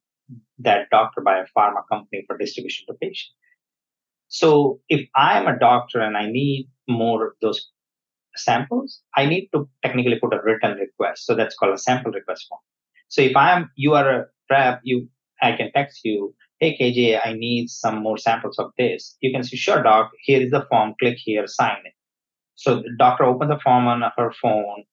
that 0.59 0.91
doctor 0.91 1.21
by 1.21 1.39
a 1.39 1.45
pharma 1.57 1.83
company 1.89 2.25
for 2.27 2.37
distribution 2.37 2.87
to 2.89 2.95
patient. 3.01 3.31
So 4.27 4.81
if 4.89 5.09
I'm 5.15 5.47
a 5.47 5.57
doctor 5.57 6.01
and 6.01 6.17
I 6.17 6.27
need 6.27 6.69
more 6.89 7.25
of 7.25 7.35
those 7.41 7.71
samples, 8.35 9.01
I 9.17 9.27
need 9.27 9.49
to 9.55 9.69
technically 9.85 10.19
put 10.19 10.35
a 10.35 10.41
written 10.43 10.77
request. 10.77 11.25
So 11.25 11.37
that's 11.37 11.55
called 11.55 11.75
a 11.75 11.79
sample 11.79 12.11
request 12.11 12.47
form. 12.49 12.61
So 13.07 13.23
if 13.23 13.37
I'm, 13.37 13.71
you 13.77 13.95
are 13.95 14.11
a 14.11 14.27
rep, 14.51 14.81
you, 14.83 15.09
I 15.41 15.53
can 15.53 15.71
text 15.71 16.01
you, 16.05 16.35
hey 16.61 16.77
KJ, 16.77 17.21
I 17.25 17.35
need 17.35 17.69
some 17.71 18.03
more 18.03 18.19
samples 18.19 18.59
of 18.59 18.73
this. 18.77 19.17
You 19.21 19.33
can 19.33 19.45
say, 19.45 19.57
sure, 19.57 19.83
doc, 19.83 20.11
here 20.23 20.41
is 20.41 20.51
the 20.51 20.67
form, 20.69 20.95
click 20.99 21.19
here, 21.19 21.47
sign 21.47 21.77
it. 21.85 21.93
So 22.57 22.77
the 22.77 22.91
doctor 22.99 23.25
opens 23.25 23.51
the 23.51 23.61
form 23.61 23.87
on 23.87 24.03
her 24.17 24.33
phone, 24.43 24.85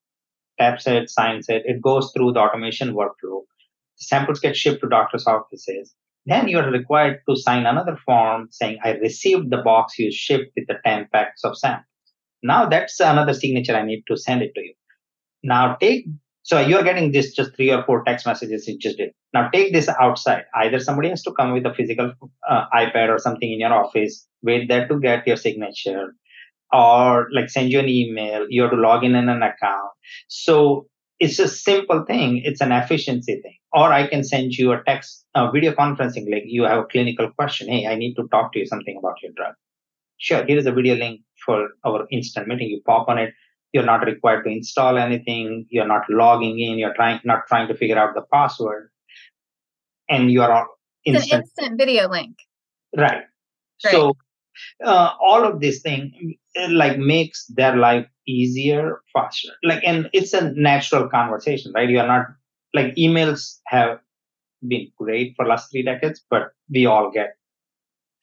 taps 0.60 0.86
it, 0.86 1.10
signs 1.10 1.49
it, 1.49 1.63
it 1.65 1.82
goes 1.82 2.12
through 2.15 2.34
the 2.34 2.39
automation 2.39 2.93
workflow. 2.93 3.41
Samples 3.95 4.39
get 4.39 4.56
shipped 4.56 4.82
to 4.82 4.89
doctor's 4.89 5.25
offices. 5.25 5.95
Then 6.28 6.47
you 6.47 6.60
are 6.60 6.69
required 6.69 7.21
to 7.28 7.36
sign 7.36 7.65
another 7.65 7.97
form 8.06 8.47
saying, 8.51 8.80
I 8.84 8.91
received 8.91 9.51
the 9.51 9.58
box 9.58 9.97
you 9.97 10.12
shipped 10.12 10.51
with 10.56 10.67
the 10.67 10.75
10 10.86 11.08
packs 11.12 11.43
of 11.43 11.58
samples. 11.58 11.86
Now 12.43 12.67
that's 12.67 12.99
another 12.99 13.34
signature 13.34 13.75
I 13.75 13.84
need 13.84 14.04
to 14.08 14.17
send 14.17 14.43
it 14.43 14.54
to 14.56 14.62
you. 14.62 14.73
Now 15.43 15.75
take, 15.75 16.06
so 16.45 16.60
you're 16.60 16.84
getting 16.84 17.12
this 17.12 17.34
just 17.34 17.55
three 17.55 17.71
or 17.71 17.84
four 17.86 18.03
text 18.03 18.27
messages 18.27 18.67
just 18.79 18.97
did. 18.97 19.10
Now 19.34 19.49
take 19.49 19.73
this 19.73 19.89
outside. 19.89 20.43
Either 20.53 20.79
somebody 20.79 21.10
has 21.10 21.23
to 21.23 21.31
come 21.31 21.53
with 21.53 21.65
a 21.65 21.73
physical 21.73 22.13
uh, 22.47 22.65
iPad 22.71 23.10
or 23.10 23.17
something 23.17 23.51
in 23.51 23.60
your 23.60 23.73
office, 23.73 24.27
wait 24.43 24.69
there 24.69 24.88
to 24.88 24.99
get 24.99 25.25
your 25.25 25.38
signature, 25.38 26.13
or 26.71 27.29
like 27.34 27.49
send 27.49 27.71
you 27.71 27.79
an 27.79 27.89
email. 27.89 28.45
You 28.47 28.62
have 28.62 28.71
to 28.71 28.77
log 28.77 29.03
in 29.03 29.15
in 29.15 29.27
an 29.27 29.41
account. 29.41 29.89
So 30.27 30.86
it's 31.19 31.39
a 31.39 31.47
simple 31.47 32.05
thing. 32.05 32.43
It's 32.45 32.62
an 32.62 32.71
efficiency 32.71 33.41
thing. 33.41 33.58
Or 33.73 33.91
I 33.91 34.05
can 34.05 34.23
send 34.23 34.53
you 34.53 34.71
a 34.71 34.84
text, 34.84 35.25
a 35.34 35.51
video 35.51 35.71
conferencing, 35.73 36.31
like 36.31 36.43
you 36.45 36.65
have 36.65 36.77
a 36.77 36.86
clinical 36.86 37.31
question. 37.31 37.69
Hey, 37.69 37.88
I 37.88 37.95
need 37.95 38.13
to 38.17 38.27
talk 38.27 38.53
to 38.53 38.60
you 38.60 38.67
something 38.67 38.95
about 38.99 39.15
your 39.23 39.31
drug. 39.36 39.55
Sure, 40.17 40.45
here 40.45 40.60
is 40.60 40.67
a 40.67 40.71
video 40.71 40.93
link 40.93 41.21
for 41.43 41.69
our 41.84 42.05
instant 42.12 42.47
meeting. 42.47 42.69
You 42.69 42.81
pop 42.86 43.10
on 43.10 43.17
it. 43.17 43.34
You're 43.73 43.86
not 43.86 44.06
required 44.06 44.43
to 44.45 44.51
install 44.51 44.97
anything. 44.97 45.65
You're 45.69 45.88
not 45.88 46.04
logging 46.10 46.60
in. 46.60 46.78
You're 46.78 46.93
trying 46.93 47.19
not 47.23 47.47
trying 47.47 47.67
to 47.67 47.75
figure 47.75 47.97
out 47.97 48.15
the 48.15 48.23
password, 48.34 48.89
and 50.10 50.32
you 50.32 50.41
are 50.41 50.67
instant. 51.06 51.23
It's 51.23 51.34
an 51.34 51.41
instant 51.41 51.78
video 51.78 52.10
link. 52.10 52.38
Right. 52.95 53.23
Great. 53.84 53.91
So 53.91 54.13
uh, 54.84 55.12
all 55.19 55.43
of 55.43 55.60
this 55.60 55.82
thing 55.82 56.36
like 56.69 56.97
makes 56.97 57.45
their 57.47 57.75
life 57.75 58.08
easier, 58.28 59.01
faster. 59.13 59.49
Like, 59.63 59.84
and 59.86 60.10
it's 60.13 60.34
a 60.34 60.51
natural 60.51 61.10
conversation, 61.10 61.71
right? 61.73 61.89
You 61.89 61.99
are 61.99 62.08
not 62.08 62.28
like 62.73 62.95
emails 62.95 63.60
have 63.67 63.99
been 64.67 64.91
great 64.97 65.34
for 65.36 65.45
last 65.45 65.71
three 65.71 65.84
decades, 65.84 66.23
but 66.30 66.51
we 66.69 66.86
all 66.86 67.12
get 67.12 67.36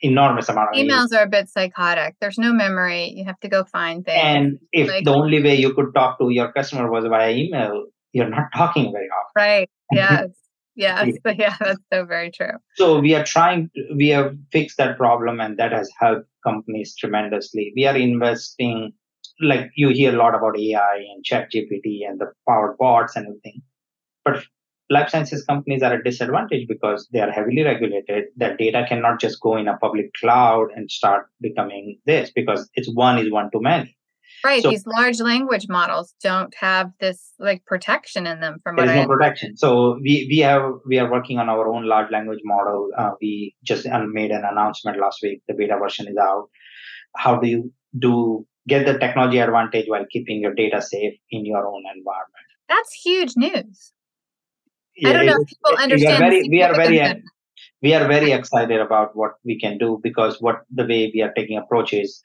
enormous 0.03 0.49
amount 0.49 0.71
of 0.71 0.77
emails 0.77 1.13
are 1.17 1.23
a 1.23 1.29
bit 1.29 1.49
psychotic. 1.49 2.17
There's 2.21 2.39
no 2.39 2.53
memory. 2.53 3.11
You 3.11 3.25
have 3.25 3.41
to 3.41 3.49
go 3.49 3.65
find 3.65 4.05
things. 4.05 4.21
And 4.23 4.59
if 4.73 4.89
like, 4.89 5.05
the 5.05 5.15
only 5.15 5.43
way 5.43 5.55
you 5.55 5.73
could 5.75 5.95
talk 5.95 6.19
to 6.19 6.31
your 6.31 6.53
customer 6.53 6.91
was 6.91 7.05
via 7.07 7.31
email 7.31 7.87
you're 8.13 8.29
not 8.29 8.49
talking 8.55 8.93
very 8.93 9.09
often. 9.09 9.33
Right. 9.37 9.71
Yes. 9.93 10.31
Yes. 10.75 11.19
Yeah. 11.27 11.33
yeah 11.39 11.57
that's 11.61 11.81
so 11.93 12.07
very 12.07 12.31
true. 12.31 12.55
So 12.77 12.99
we 12.99 13.15
are 13.15 13.25
trying 13.25 13.71
to, 13.75 13.95
we 13.95 14.09
have 14.09 14.35
fixed 14.51 14.79
that 14.79 14.97
problem 14.97 15.39
and 15.39 15.59
that 15.59 15.71
has 15.71 15.91
helped 16.01 16.27
companies 16.43 16.97
tremendously. 16.97 17.75
We 17.77 17.85
are 17.85 17.97
investing 17.97 18.93
like 19.43 19.71
you 19.77 19.91
hear 19.91 20.15
a 20.15 20.17
lot 20.17 20.35
about 20.35 20.59
ai 20.59 21.05
and 21.13 21.25
chat 21.25 21.51
gpt 21.53 22.09
and 22.09 22.19
the 22.21 22.33
powered 22.49 22.79
bots 22.79 23.17
and 23.17 23.27
everything. 23.27 23.61
But 24.25 24.45
life 24.93 25.09
sciences 25.09 25.45
companies 25.45 25.83
are 25.83 25.95
at 25.95 26.05
disadvantage 26.05 26.69
because 26.69 27.09
they 27.13 27.21
are 27.21 27.31
heavily 27.31 27.63
regulated. 27.63 28.25
Their 28.37 28.57
data 28.57 28.85
cannot 28.89 29.21
just 29.21 29.41
go 29.41 29.57
in 29.57 29.69
a 29.69 29.77
public 29.79 30.13
cloud 30.21 30.69
and 30.77 30.91
start 30.91 31.27
becoming 31.41 31.99
this 32.07 32.31
because 32.35 32.69
it's 32.75 32.93
one 32.95 33.19
is 33.19 33.31
one 33.31 33.51
too 33.53 33.61
many. 33.61 33.97
Right. 34.45 34.63
So, 34.63 34.71
these 34.71 34.87
large 34.87 35.21
language 35.21 35.67
models 35.69 36.15
don't 36.23 36.55
have 36.57 36.91
this 37.01 37.33
like 37.39 37.65
protection 37.65 38.27
in 38.27 38.41
them 38.41 38.59
from 38.63 38.77
what 38.77 38.87
there's 38.87 38.99
I 38.99 39.03
no 39.03 39.09
protection. 39.09 39.57
So 39.57 39.99
we, 40.03 40.27
we 40.29 40.39
have 40.39 40.63
we 40.87 40.99
are 40.99 41.11
working 41.11 41.39
on 41.39 41.49
our 41.49 41.69
own 41.73 41.87
large 41.87 42.11
language 42.11 42.41
model. 42.45 42.89
Uh, 42.97 43.13
we 43.21 43.55
just 43.63 43.87
made 43.87 44.33
an 44.33 44.43
announcement 44.45 44.99
last 45.01 45.21
week. 45.23 45.43
The 45.47 45.55
beta 45.55 45.79
version 45.81 46.09
is 46.09 46.17
out. 46.17 46.49
How 47.17 47.37
do 47.37 47.49
you 47.49 47.73
do 47.97 48.47
get 48.67 48.85
the 48.85 48.99
technology 48.99 49.39
advantage 49.39 49.87
while 49.87 50.07
keeping 50.11 50.41
your 50.41 50.55
data 50.55 50.83
safe 50.83 51.15
in 51.31 51.47
your 51.47 51.65
own 51.67 51.85
environment? 51.95 52.47
That's 52.69 52.93
huge 52.93 53.35
news. 53.37 53.93
I 55.05 55.13
don't 55.13 55.27
know 55.27 55.37
if 55.41 55.49
people 55.49 55.77
understand. 55.79 56.19
We 56.21 56.23
are 56.25 56.31
very, 56.31 56.49
we 56.49 56.63
are 56.63 56.75
very, 56.75 57.23
we 57.83 57.95
are 57.95 58.07
very 58.07 58.33
excited 58.33 58.81
about 58.81 59.17
what 59.17 59.33
we 59.45 59.59
can 59.59 59.79
do 59.79 60.01
because 60.03 60.41
what 60.41 60.63
the 60.71 60.85
way 60.85 61.11
we 61.15 61.23
are 61.23 61.33
taking 61.33 61.59
approach 61.59 61.93
is 61.93 62.23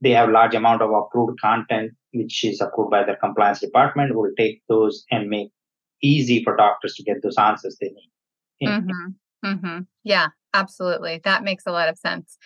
they 0.00 0.10
have 0.10 0.30
large 0.30 0.54
amount 0.54 0.82
of 0.82 0.90
approved 0.90 1.40
content 1.40 1.92
which 2.12 2.44
is 2.44 2.60
approved 2.60 2.90
by 2.90 3.04
their 3.04 3.16
compliance 3.16 3.60
department. 3.60 4.14
We'll 4.14 4.32
take 4.36 4.62
those 4.68 5.04
and 5.10 5.28
make 5.28 5.50
easy 6.02 6.42
for 6.42 6.56
doctors 6.56 6.94
to 6.94 7.02
get 7.02 7.22
those 7.22 7.36
answers 7.36 7.76
they 7.80 7.90
need. 7.90 8.68
Mm-hmm. 8.68 9.48
Mm-hmm. 9.48 9.78
Yeah, 10.04 10.28
absolutely. 10.54 11.20
That 11.24 11.44
makes 11.44 11.64
a 11.66 11.72
lot 11.72 11.88
of 11.88 11.98
sense. 11.98 12.38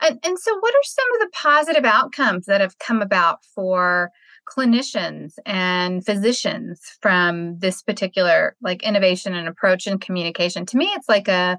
And, 0.00 0.18
and 0.24 0.38
so, 0.38 0.58
what 0.58 0.74
are 0.74 0.84
some 0.84 1.14
of 1.14 1.20
the 1.20 1.30
positive 1.34 1.84
outcomes 1.84 2.46
that 2.46 2.60
have 2.60 2.78
come 2.78 3.02
about 3.02 3.44
for 3.54 4.10
clinicians 4.54 5.34
and 5.46 6.04
physicians 6.04 6.98
from 7.00 7.58
this 7.58 7.82
particular 7.82 8.56
like 8.60 8.82
innovation 8.82 9.34
and 9.34 9.48
approach 9.48 9.86
and 9.86 10.00
communication 10.00 10.66
to 10.66 10.76
me 10.76 10.86
it's 10.94 11.08
like 11.08 11.28
a 11.28 11.58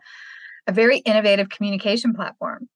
a 0.68 0.72
very 0.72 1.00
innovative 1.00 1.50
communication 1.50 2.14
platform. 2.14 2.70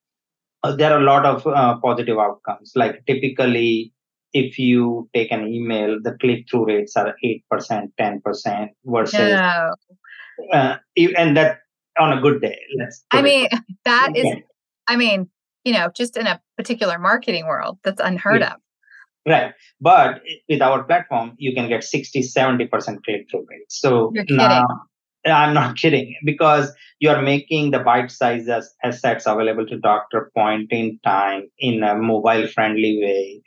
Uh, 0.62 0.74
there 0.74 0.92
are 0.92 1.00
a 1.00 1.04
lot 1.04 1.24
of 1.24 1.46
uh, 1.46 1.78
positive 1.78 2.18
outcomes. 2.18 2.72
Like 2.74 3.04
typically, 3.06 3.92
if 4.32 4.58
you 4.58 5.08
take 5.14 5.30
an 5.30 5.46
email, 5.46 5.98
the 6.02 6.12
click 6.20 6.46
through 6.50 6.66
rates 6.66 6.96
are 6.96 7.14
8%, 7.24 7.92
10% 7.98 8.68
versus, 8.84 9.18
no. 9.18 9.74
uh, 10.52 10.76
and 10.96 11.36
that 11.36 11.60
on 11.98 12.16
a 12.16 12.20
good 12.20 12.40
day. 12.42 12.58
I 13.10 13.22
mean, 13.22 13.48
that 13.84 14.16
is, 14.16 14.36
I 14.86 14.96
mean, 14.96 15.30
you 15.64 15.72
know, 15.72 15.90
just 15.94 16.16
in 16.16 16.26
a 16.26 16.40
particular 16.56 16.98
marketing 16.98 17.46
world, 17.46 17.78
that's 17.84 18.00
unheard 18.00 18.40
yeah. 18.40 18.54
of. 18.54 18.60
Right. 19.26 19.52
But 19.80 20.22
with 20.48 20.62
our 20.62 20.84
platform, 20.84 21.34
you 21.38 21.54
can 21.54 21.68
get 21.68 21.84
60, 21.84 22.22
70% 22.22 22.70
click 23.04 23.26
through 23.30 23.46
rates. 23.48 23.80
So 23.80 24.12
now, 24.30 24.66
I'm 25.26 25.52
not 25.52 25.76
kidding 25.76 26.14
because 26.24 26.72
you're 27.00 27.20
making 27.20 27.72
the 27.72 27.80
bite 27.80 28.10
sizes 28.10 28.72
assets 28.82 29.26
available 29.26 29.66
to 29.66 29.78
doctor 29.78 30.30
point 30.34 30.68
in 30.70 30.98
time 31.04 31.50
in 31.58 31.82
a 31.82 31.96
mobile 31.96 32.46
friendly 32.48 33.00
way. 33.02 33.42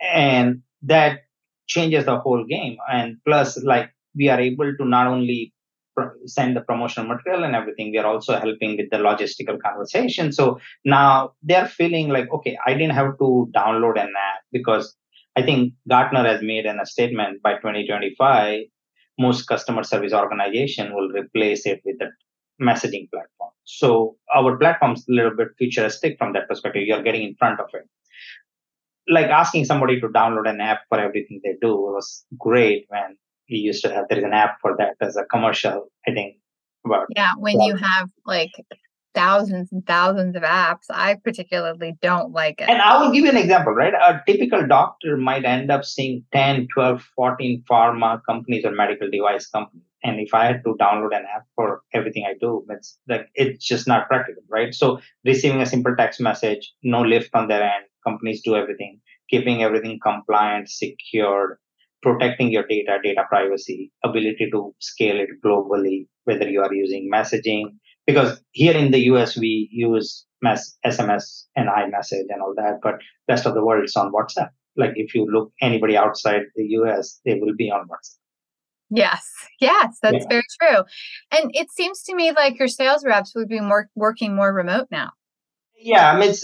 And 0.00 0.62
that 0.82 1.20
changes 1.66 2.04
the 2.04 2.18
whole 2.18 2.44
game. 2.44 2.76
And 2.90 3.16
plus, 3.24 3.62
like 3.62 3.90
we 4.14 4.28
are 4.28 4.40
able 4.40 4.76
to 4.76 4.84
not 4.84 5.06
only 5.06 5.52
send 6.26 6.56
the 6.56 6.60
promotional 6.60 7.08
material 7.08 7.44
and 7.44 7.54
everything, 7.54 7.90
we 7.90 7.98
are 7.98 8.06
also 8.06 8.38
helping 8.38 8.76
with 8.76 8.90
the 8.90 8.98
logistical 8.98 9.60
conversation. 9.60 10.32
So 10.32 10.58
now 10.84 11.32
they're 11.42 11.68
feeling 11.68 12.08
like, 12.08 12.30
okay, 12.32 12.58
I 12.66 12.74
didn't 12.74 12.94
have 12.94 13.18
to 13.18 13.50
download 13.54 14.00
an 14.00 14.12
app 14.16 14.42
because 14.52 14.96
I 15.36 15.42
think 15.42 15.74
Gartner 15.88 16.24
has 16.24 16.42
made 16.42 16.66
an, 16.66 16.80
a 16.80 16.86
statement 16.86 17.42
by 17.42 17.54
2025 17.54 18.62
most 19.18 19.46
customer 19.46 19.82
service 19.82 20.12
organization 20.12 20.94
will 20.94 21.08
replace 21.10 21.66
it 21.66 21.82
with 21.84 21.96
a 22.00 22.10
messaging 22.62 23.10
platform. 23.10 23.50
So 23.64 24.16
our 24.34 24.56
platform's 24.56 25.04
a 25.08 25.12
little 25.12 25.36
bit 25.36 25.48
futuristic 25.58 26.16
from 26.18 26.32
that 26.32 26.48
perspective. 26.48 26.84
You're 26.86 27.02
getting 27.02 27.22
in 27.22 27.34
front 27.34 27.60
of 27.60 27.66
it. 27.74 27.88
Like 29.08 29.26
asking 29.26 29.64
somebody 29.64 30.00
to 30.00 30.08
download 30.08 30.48
an 30.48 30.60
app 30.60 30.80
for 30.88 30.98
everything 30.98 31.40
they 31.42 31.54
do 31.60 31.74
was 31.76 32.24
great 32.38 32.86
when 32.88 33.16
we 33.50 33.58
used 33.58 33.82
to 33.84 33.92
have 33.92 34.06
there 34.08 34.18
is 34.18 34.24
an 34.24 34.32
app 34.32 34.58
for 34.60 34.76
that 34.78 34.94
as 35.00 35.16
a 35.16 35.24
commercial, 35.24 35.90
I 36.06 36.12
think. 36.12 36.36
About 36.86 37.06
yeah, 37.16 37.32
when 37.36 37.60
you 37.60 37.74
have 37.74 38.08
like 38.24 38.52
thousands 39.14 39.72
and 39.72 39.84
thousands 39.86 40.36
of 40.36 40.42
apps. 40.42 40.86
I 40.90 41.16
particularly 41.16 41.94
don't 42.00 42.32
like 42.32 42.60
it. 42.60 42.68
And 42.68 42.80
I 42.80 43.02
will 43.02 43.12
give 43.12 43.24
you 43.24 43.30
an 43.30 43.36
example, 43.36 43.72
right? 43.72 43.92
A 43.92 44.22
typical 44.26 44.64
doctor 44.66 45.16
might 45.16 45.44
end 45.44 45.72
up 45.72 45.84
seeing 45.84 46.24
10, 46.32 46.68
12, 46.72 47.02
14 47.16 47.64
pharma 47.68 48.20
companies 48.24 48.64
or 48.64 48.70
medical 48.70 49.10
device 49.10 49.48
companies. 49.48 49.82
And 50.04 50.20
if 50.20 50.32
I 50.32 50.44
had 50.46 50.62
to 50.64 50.76
download 50.80 51.16
an 51.16 51.24
app 51.34 51.46
for 51.56 51.82
everything 51.92 52.24
I 52.28 52.34
do, 52.40 52.64
it's 52.70 52.96
like 53.08 53.28
it's 53.34 53.66
just 53.66 53.88
not 53.88 54.06
practical, 54.06 54.44
right? 54.48 54.72
So 54.72 55.00
receiving 55.24 55.60
a 55.60 55.66
simple 55.66 55.96
text 55.96 56.20
message, 56.20 56.72
no 56.84 57.02
lift 57.02 57.30
on 57.34 57.48
their 57.48 57.64
end, 57.64 57.86
companies 58.06 58.42
do 58.42 58.54
everything, 58.54 59.00
keeping 59.28 59.64
everything 59.64 59.98
compliant, 60.00 60.70
secured, 60.70 61.58
protecting 62.02 62.50
your 62.50 62.66
data, 62.66 62.98
data 63.02 63.24
privacy, 63.28 63.92
ability 64.04 64.48
to 64.52 64.74
scale 64.78 65.18
it 65.20 65.28
globally, 65.44 66.06
whether 66.24 66.48
you 66.48 66.62
are 66.62 66.72
using 66.72 67.10
messaging, 67.12 67.76
because 68.06 68.40
here 68.52 68.74
in 68.74 68.90
the 68.90 69.00
US 69.12 69.36
we 69.36 69.68
use 69.70 70.24
mass, 70.40 70.76
SMS 70.84 71.44
and 71.56 71.68
iMessage 71.68 72.28
and 72.30 72.40
all 72.42 72.54
that, 72.56 72.80
but 72.82 72.94
rest 73.28 73.46
of 73.46 73.54
the 73.54 73.64
world 73.64 73.84
is 73.84 73.96
on 73.96 74.12
WhatsApp. 74.12 74.50
Like 74.76 74.92
if 74.94 75.14
you 75.14 75.26
look 75.30 75.52
anybody 75.60 75.96
outside 75.96 76.42
the 76.54 76.64
US, 76.78 77.20
they 77.24 77.34
will 77.34 77.54
be 77.56 77.70
on 77.70 77.82
WhatsApp. 77.82 78.18
Yes, 78.90 79.30
yes, 79.60 79.98
that's 80.00 80.14
yeah. 80.22 80.28
very 80.28 80.44
true. 80.60 80.82
And 81.30 81.50
it 81.54 81.70
seems 81.70 82.02
to 82.04 82.14
me 82.14 82.32
like 82.32 82.58
your 82.58 82.68
sales 82.68 83.04
reps 83.04 83.34
would 83.34 83.48
be 83.48 83.60
more 83.60 83.88
working 83.94 84.34
more 84.34 84.52
remote 84.52 84.88
now. 84.90 85.10
Yeah, 85.76 86.10
I 86.10 86.18
mean, 86.18 86.34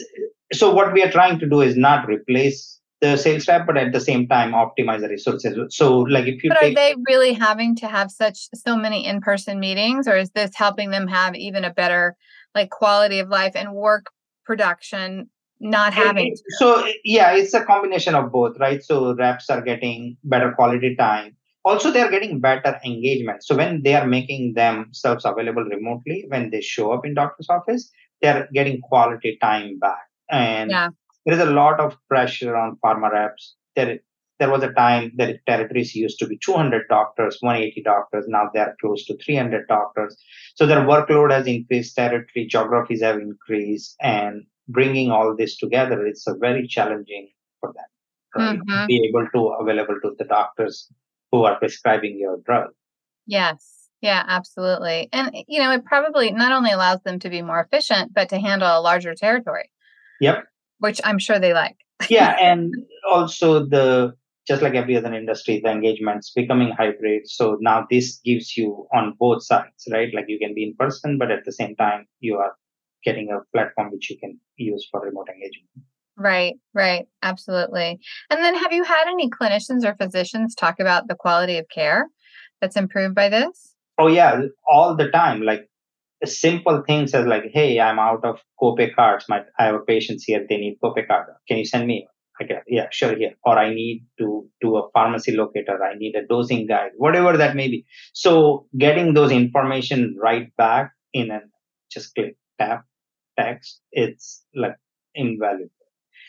so 0.53 0.73
what 0.73 0.93
we 0.93 1.03
are 1.03 1.11
trying 1.11 1.39
to 1.39 1.49
do 1.49 1.63
is 1.63 1.77
not 1.77 2.07
replace 2.07 2.79
the 3.05 3.17
sales 3.19 3.47
rep, 3.47 3.67
but 3.67 3.77
at 3.77 3.93
the 3.93 4.01
same 4.01 4.27
time 4.27 4.53
optimize 4.53 5.01
the 5.01 5.09
resources. 5.09 5.59
So, 5.77 5.99
like 5.99 6.27
if 6.27 6.43
you 6.43 6.51
but 6.51 6.61
take, 6.61 6.73
are 6.73 6.75
they 6.75 6.95
really 7.07 7.35
having 7.35 7.77
to 7.77 7.87
have 7.87 8.11
such 8.11 8.49
so 8.55 8.77
many 8.77 9.07
in 9.07 9.21
person 9.21 9.61
meetings, 9.61 10.09
or 10.09 10.17
is 10.17 10.31
this 10.31 10.53
helping 10.55 10.91
them 10.91 11.07
have 11.09 11.35
even 11.35 11.65
a 11.65 11.73
better 11.73 12.17
like 12.55 12.71
quality 12.71 13.19
of 13.19 13.29
life 13.29 13.53
and 13.55 13.73
work 13.75 14.07
production? 14.45 15.29
Not 15.61 15.95
having 15.95 16.35
to? 16.35 16.43
so 16.59 16.87
yeah, 17.05 17.33
it's 17.35 17.55
a 17.55 17.65
combination 17.65 18.15
of 18.15 18.33
both, 18.33 18.59
right? 18.59 18.83
So 18.83 19.15
reps 19.15 19.49
are 19.51 19.63
getting 19.63 20.17
better 20.25 20.53
quality 20.53 20.97
time. 20.97 21.37
Also, 21.65 21.91
they 21.91 22.03
are 22.03 22.11
getting 22.11 22.41
better 22.41 22.79
engagement. 22.85 23.45
So 23.45 23.57
when 23.57 23.83
they 23.83 23.95
are 23.95 24.07
making 24.07 24.55
themselves 24.55 25.25
available 25.25 25.65
remotely, 25.65 26.25
when 26.29 26.51
they 26.51 26.61
show 26.61 26.93
up 26.93 27.07
in 27.07 27.15
doctor's 27.15 27.49
office, 27.49 27.91
they 28.21 28.29
are 28.29 28.49
getting 28.53 28.81
quality 28.81 29.39
time 29.41 29.79
back. 29.79 30.05
And 30.31 30.71
yeah 30.71 30.89
there 31.25 31.35
is 31.35 31.41
a 31.41 31.51
lot 31.51 31.81
of 31.81 31.97
pressure 32.09 32.57
on 32.57 32.77
pharma 32.85 33.11
reps. 33.11 33.57
There, 33.77 33.99
there 34.39 34.51
was 34.51 34.63
a 34.63 34.73
time 34.73 35.13
that 35.17 35.45
territories 35.47 35.95
used 35.95 36.19
to 36.19 36.27
be 36.27 36.39
200 36.39 36.89
doctors, 36.89 37.39
180 37.41 37.83
doctors. 37.83 38.25
Now 38.29 38.51
they 38.53 38.61
are 38.61 38.77
close 38.81 39.05
to 39.07 39.17
300 39.17 39.67
doctors. 39.69 40.17
So 40.55 40.67
their 40.67 40.81
workload 40.81 41.31
has 41.31 41.47
increased, 41.47 41.97
territory 41.97 42.47
geographies 42.47 43.03
have 43.03 43.17
increased, 43.17 43.97
and 44.01 44.45
bringing 44.69 45.11
all 45.11 45.35
this 45.37 45.57
together, 45.57 46.07
it's 46.07 46.27
a 46.27 46.35
very 46.35 46.67
challenging 46.67 47.31
for 47.61 47.73
them. 47.73 47.85
Right? 48.37 48.59
Mm-hmm. 48.59 48.87
Be 48.87 49.09
able 49.09 49.29
to 49.33 49.47
available 49.61 49.99
to 50.03 50.15
the 50.19 50.25
doctors 50.25 50.89
who 51.31 51.45
are 51.45 51.59
prescribing 51.59 52.19
your 52.19 52.39
drug. 52.45 52.71
Yes. 53.27 53.89
Yeah, 54.01 54.23
absolutely. 54.27 55.09
And 55.13 55.35
you 55.49 55.61
know, 55.61 55.71
it 55.71 55.85
probably 55.87 56.31
not 56.31 56.53
only 56.53 56.73
allows 56.73 57.01
them 57.05 57.19
to 57.21 57.31
be 57.31 57.41
more 57.41 57.61
efficient, 57.61 58.13
but 58.13 58.29
to 58.31 58.39
handle 58.39 58.69
a 58.69 58.83
larger 58.83 59.15
territory. 59.15 59.71
Yep 60.21 60.45
which 60.85 61.01
I'm 61.03 61.19
sure 61.19 61.39
they 61.39 61.55
like. 61.55 61.77
yeah, 62.11 62.37
and 62.49 62.75
also 63.11 63.65
the 63.65 64.15
just 64.47 64.61
like 64.61 64.75
every 64.75 64.97
other 64.97 65.13
industry, 65.15 65.61
the 65.65 65.71
engagements 65.71 66.31
becoming 66.37 66.71
hybrid. 66.79 67.23
So 67.25 67.57
now 67.61 67.87
this 67.91 68.21
gives 68.23 68.59
you 68.59 68.87
on 68.93 69.15
both 69.19 69.43
sides, 69.43 69.89
right? 69.91 70.13
Like 70.15 70.27
you 70.29 70.39
can 70.39 70.55
be 70.55 70.65
in 70.65 70.75
person, 70.79 71.17
but 71.17 71.31
at 71.31 71.47
the 71.47 71.53
same 71.53 71.75
time 71.77 72.07
you 72.21 72.37
are 72.37 72.53
getting 73.03 73.31
a 73.31 73.41
platform 73.57 73.91
which 73.91 74.11
you 74.11 74.19
can 74.19 74.39
use 74.57 74.87
for 74.91 75.01
remote 75.01 75.29
engagement. 75.31 75.71
Right, 76.17 76.55
right, 76.75 77.07
absolutely. 77.23 77.99
And 78.31 78.45
then 78.45 78.55
have 78.55 78.73
you 78.73 78.85
had 78.85 79.09
any 79.09 79.31
clinicians 79.31 79.85
or 79.85 79.95
physicians 79.95 80.55
talk 80.55 80.79
about 80.79 81.09
the 81.09 81.15
quality 81.15 81.57
of 81.57 81.67
care 81.71 82.09
that's 82.61 82.77
improved 82.77 83.15
by 83.15 83.31
this? 83.31 83.75
Oh 83.99 84.09
yeah, 84.09 84.43
all 84.69 84.95
the 84.95 85.09
time. 85.11 85.41
Like 85.41 85.71
simple 86.27 86.83
things 86.87 87.15
as 87.15 87.27
like, 87.27 87.45
hey, 87.53 87.81
I'm 87.81 87.99
out 87.99 88.25
of 88.25 88.41
copay 88.61 88.95
cards. 88.95 89.27
My 89.29 89.43
I 89.59 89.65
have 89.67 89.75
a 89.75 89.81
patient 89.81 90.23
here, 90.25 90.45
they 90.49 90.57
need 90.57 90.79
copay 90.83 91.07
card. 91.07 91.27
Can 91.49 91.59
you 91.59 91.65
send 91.65 91.87
me? 91.87 92.07
I 92.41 92.45
Okay, 92.45 92.59
yeah, 92.67 92.89
sure, 92.91 93.17
here. 93.17 93.35
Or 93.45 93.57
I 93.57 93.73
need 93.73 94.07
to 94.19 94.49
do 94.61 94.77
a 94.77 94.91
pharmacy 94.91 95.33
locator. 95.37 95.83
I 95.83 95.95
need 95.97 96.17
a 96.17 96.27
dosing 96.27 96.67
guide, 96.67 96.91
whatever 96.97 97.37
that 97.37 97.55
may 97.55 97.69
be. 97.69 97.87
So 98.13 98.67
getting 98.77 99.15
those 99.15 99.31
information 99.31 100.17
right 100.21 100.55
back 100.57 100.93
in 101.13 101.31
and 101.31 101.45
just 101.93 102.15
click 102.15 102.37
tap 102.59 102.85
text, 103.39 103.81
it's 103.93 104.45
like 104.55 104.77
invaluable. 105.15 105.71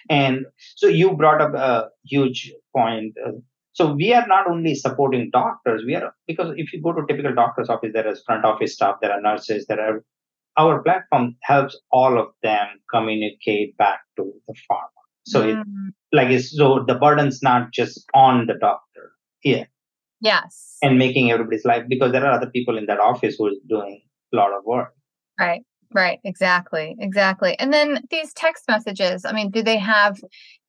And 0.10 0.46
so 0.76 0.88
you 0.88 1.16
brought 1.16 1.42
up 1.42 1.56
a 1.56 1.90
huge 2.04 2.54
point. 2.76 3.16
Uh, 3.26 3.32
so 3.76 3.92
we 3.92 4.14
are 4.14 4.26
not 4.26 4.50
only 4.50 4.74
supporting 4.74 5.30
doctors, 5.32 5.84
we 5.86 5.96
are 5.96 6.14
because 6.28 6.54
if 6.56 6.72
you 6.72 6.82
go 6.82 6.94
to 6.94 7.06
typical 7.10 7.36
doctor's 7.36 7.68
office, 7.68 7.92
there 7.94 8.10
is 8.10 8.24
front 8.26 8.46
office 8.46 8.74
staff, 8.74 8.96
there 9.02 9.12
are 9.12 9.20
nurses, 9.20 9.66
there 9.68 9.82
are 9.82 10.02
our 10.58 10.82
platform 10.82 11.36
helps 11.42 11.78
all 11.92 12.18
of 12.18 12.28
them 12.42 12.68
communicate 12.90 13.76
back 13.76 14.00
to 14.16 14.32
the 14.48 14.54
pharma. 14.72 15.02
So 15.26 15.44
mm. 15.44 15.60
it 15.60 15.68
like 16.14 16.30
it's 16.30 16.56
so 16.56 16.86
the 16.88 16.96
burden's 16.96 17.44
not 17.44 17.74
just 17.74 18.06
on 18.14 18.48
the 18.48 18.54
doctor. 18.54 19.12
Yeah. 19.44 19.66
Yes. 20.22 20.78
And 20.82 20.98
making 20.98 21.32
everybody's 21.32 21.66
life 21.66 21.84
because 21.90 22.14
there 22.14 22.26
are 22.26 22.32
other 22.32 22.50
people 22.50 22.78
in 22.78 22.86
that 22.86 23.02
office 23.02 23.36
who 23.38 23.48
is 23.48 23.58
doing 23.68 24.02
a 24.34 24.38
lot 24.38 24.54
of 24.54 24.64
work. 24.64 24.94
Right. 25.38 25.64
Right, 25.94 26.20
exactly, 26.24 26.96
exactly. 27.00 27.58
And 27.60 27.74
then 27.74 28.02
these 28.10 28.34
text 28.34 28.66
messages, 28.68 29.26
I 29.26 29.32
mean, 29.32 29.52
do 29.52 29.64
they 29.64 29.78
have 29.78 30.22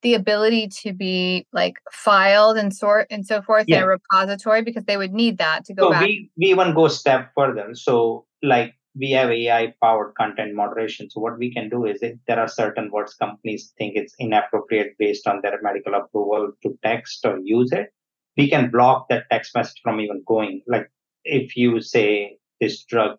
the 0.03 0.15
ability 0.15 0.69
to 0.69 0.93
be 0.93 1.47
like 1.53 1.79
filed 1.93 2.57
and 2.57 2.75
sort 2.75 3.07
and 3.11 3.27
so 3.27 3.43
forth 3.43 3.65
yeah. 3.67 3.79
in 3.79 3.83
a 3.83 3.87
repository 3.87 4.63
because 4.63 4.85
they 4.85 4.97
would 4.97 5.13
need 5.13 5.39
that 5.39 5.65
to 5.67 5.75
go 5.75 5.85
so 5.85 5.91
back? 5.91 6.03
We, 6.03 6.31
we 6.37 6.47
even 6.47 6.75
go 6.75 6.89
step 6.89 7.33
further. 7.35 7.75
So 7.75 8.27
like 8.43 8.75
we 8.99 9.11
have 9.13 9.31
AI 9.31 9.75
powered 9.83 10.15
content 10.15 10.55
moderation. 10.55 11.11
So 11.11 11.21
what 11.21 11.39
we 11.39 11.53
can 11.53 11.69
do 11.69 11.85
is 11.85 12.03
if 12.03 12.17
there 12.27 12.41
are 12.41 12.49
certain 12.49 12.91
words 12.91 13.15
companies 13.15 13.73
think 13.77 13.97
it's 13.97 14.15
inappropriate 14.19 14.97
based 14.99 15.27
on 15.27 15.41
their 15.43 15.59
medical 15.63 15.95
approval 15.95 16.53
to 16.63 16.79
text 16.83 17.25
or 17.25 17.39
use 17.43 17.73
it, 17.73 17.93
we 18.37 18.49
can 18.49 18.71
block 18.71 19.09
that 19.09 19.25
text 19.31 19.55
message 19.55 19.81
from 19.83 20.01
even 20.01 20.23
going. 20.27 20.63
Like 20.67 20.91
if 21.25 21.57
you 21.57 21.81
say 21.81 22.39
this 22.61 22.85
drug 22.85 23.19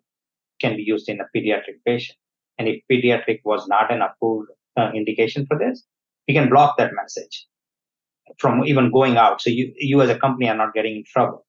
can 0.60 0.76
be 0.76 0.82
used 0.82 1.08
in 1.08 1.20
a 1.20 1.28
pediatric 1.36 1.78
patient. 1.86 2.18
And 2.58 2.68
if 2.68 2.82
pediatric 2.90 3.40
was 3.44 3.66
not 3.68 3.92
an 3.92 4.02
approved 4.02 4.50
uh, 4.76 4.90
indication 4.94 5.46
for 5.46 5.58
this, 5.58 5.84
we 6.26 6.34
can 6.34 6.48
block 6.48 6.76
that 6.78 6.92
message 6.94 7.46
from 8.38 8.64
even 8.64 8.90
going 8.92 9.16
out. 9.16 9.40
So 9.40 9.50
you, 9.50 9.72
you 9.76 10.00
as 10.02 10.10
a 10.10 10.18
company 10.18 10.48
are 10.48 10.56
not 10.56 10.74
getting 10.74 10.96
in 10.96 11.04
trouble. 11.06 11.46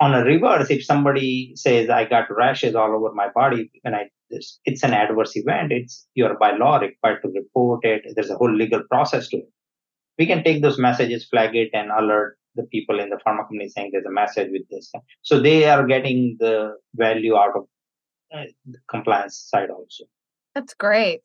On 0.00 0.14
a 0.14 0.24
reverse, 0.24 0.70
if 0.70 0.84
somebody 0.84 1.52
says, 1.54 1.90
I 1.90 2.04
got 2.04 2.34
rashes 2.34 2.74
all 2.74 2.94
over 2.94 3.12
my 3.14 3.28
body 3.34 3.70
when 3.82 3.94
I 3.94 4.08
this. 4.30 4.58
It's 4.64 4.82
an 4.82 4.94
adverse 4.94 5.36
event. 5.36 5.72
It's 5.72 6.06
you're 6.14 6.38
by 6.38 6.52
law 6.56 6.78
required 6.78 7.22
to 7.22 7.28
report 7.28 7.84
it. 7.84 8.02
There's 8.14 8.30
a 8.30 8.36
whole 8.36 8.54
legal 8.54 8.82
process 8.90 9.28
to 9.28 9.38
it. 9.38 9.48
We 10.18 10.26
can 10.26 10.44
take 10.44 10.62
those 10.62 10.78
messages, 10.78 11.26
flag 11.28 11.54
it, 11.56 11.70
and 11.72 11.90
alert 11.90 12.38
the 12.54 12.64
people 12.64 12.98
in 13.00 13.10
the 13.10 13.16
pharma 13.16 13.38
company 13.38 13.68
saying 13.68 13.90
there's 13.92 14.06
a 14.06 14.10
message 14.10 14.48
with 14.50 14.62
this. 14.70 14.90
So 15.22 15.40
they 15.40 15.68
are 15.68 15.86
getting 15.86 16.36
the 16.38 16.74
value 16.94 17.36
out 17.36 17.56
of 17.56 17.64
Uh, 18.32 18.44
compliance 18.88 19.36
side 19.48 19.70
also. 19.70 20.04
That's 20.54 20.74
great. 20.74 21.20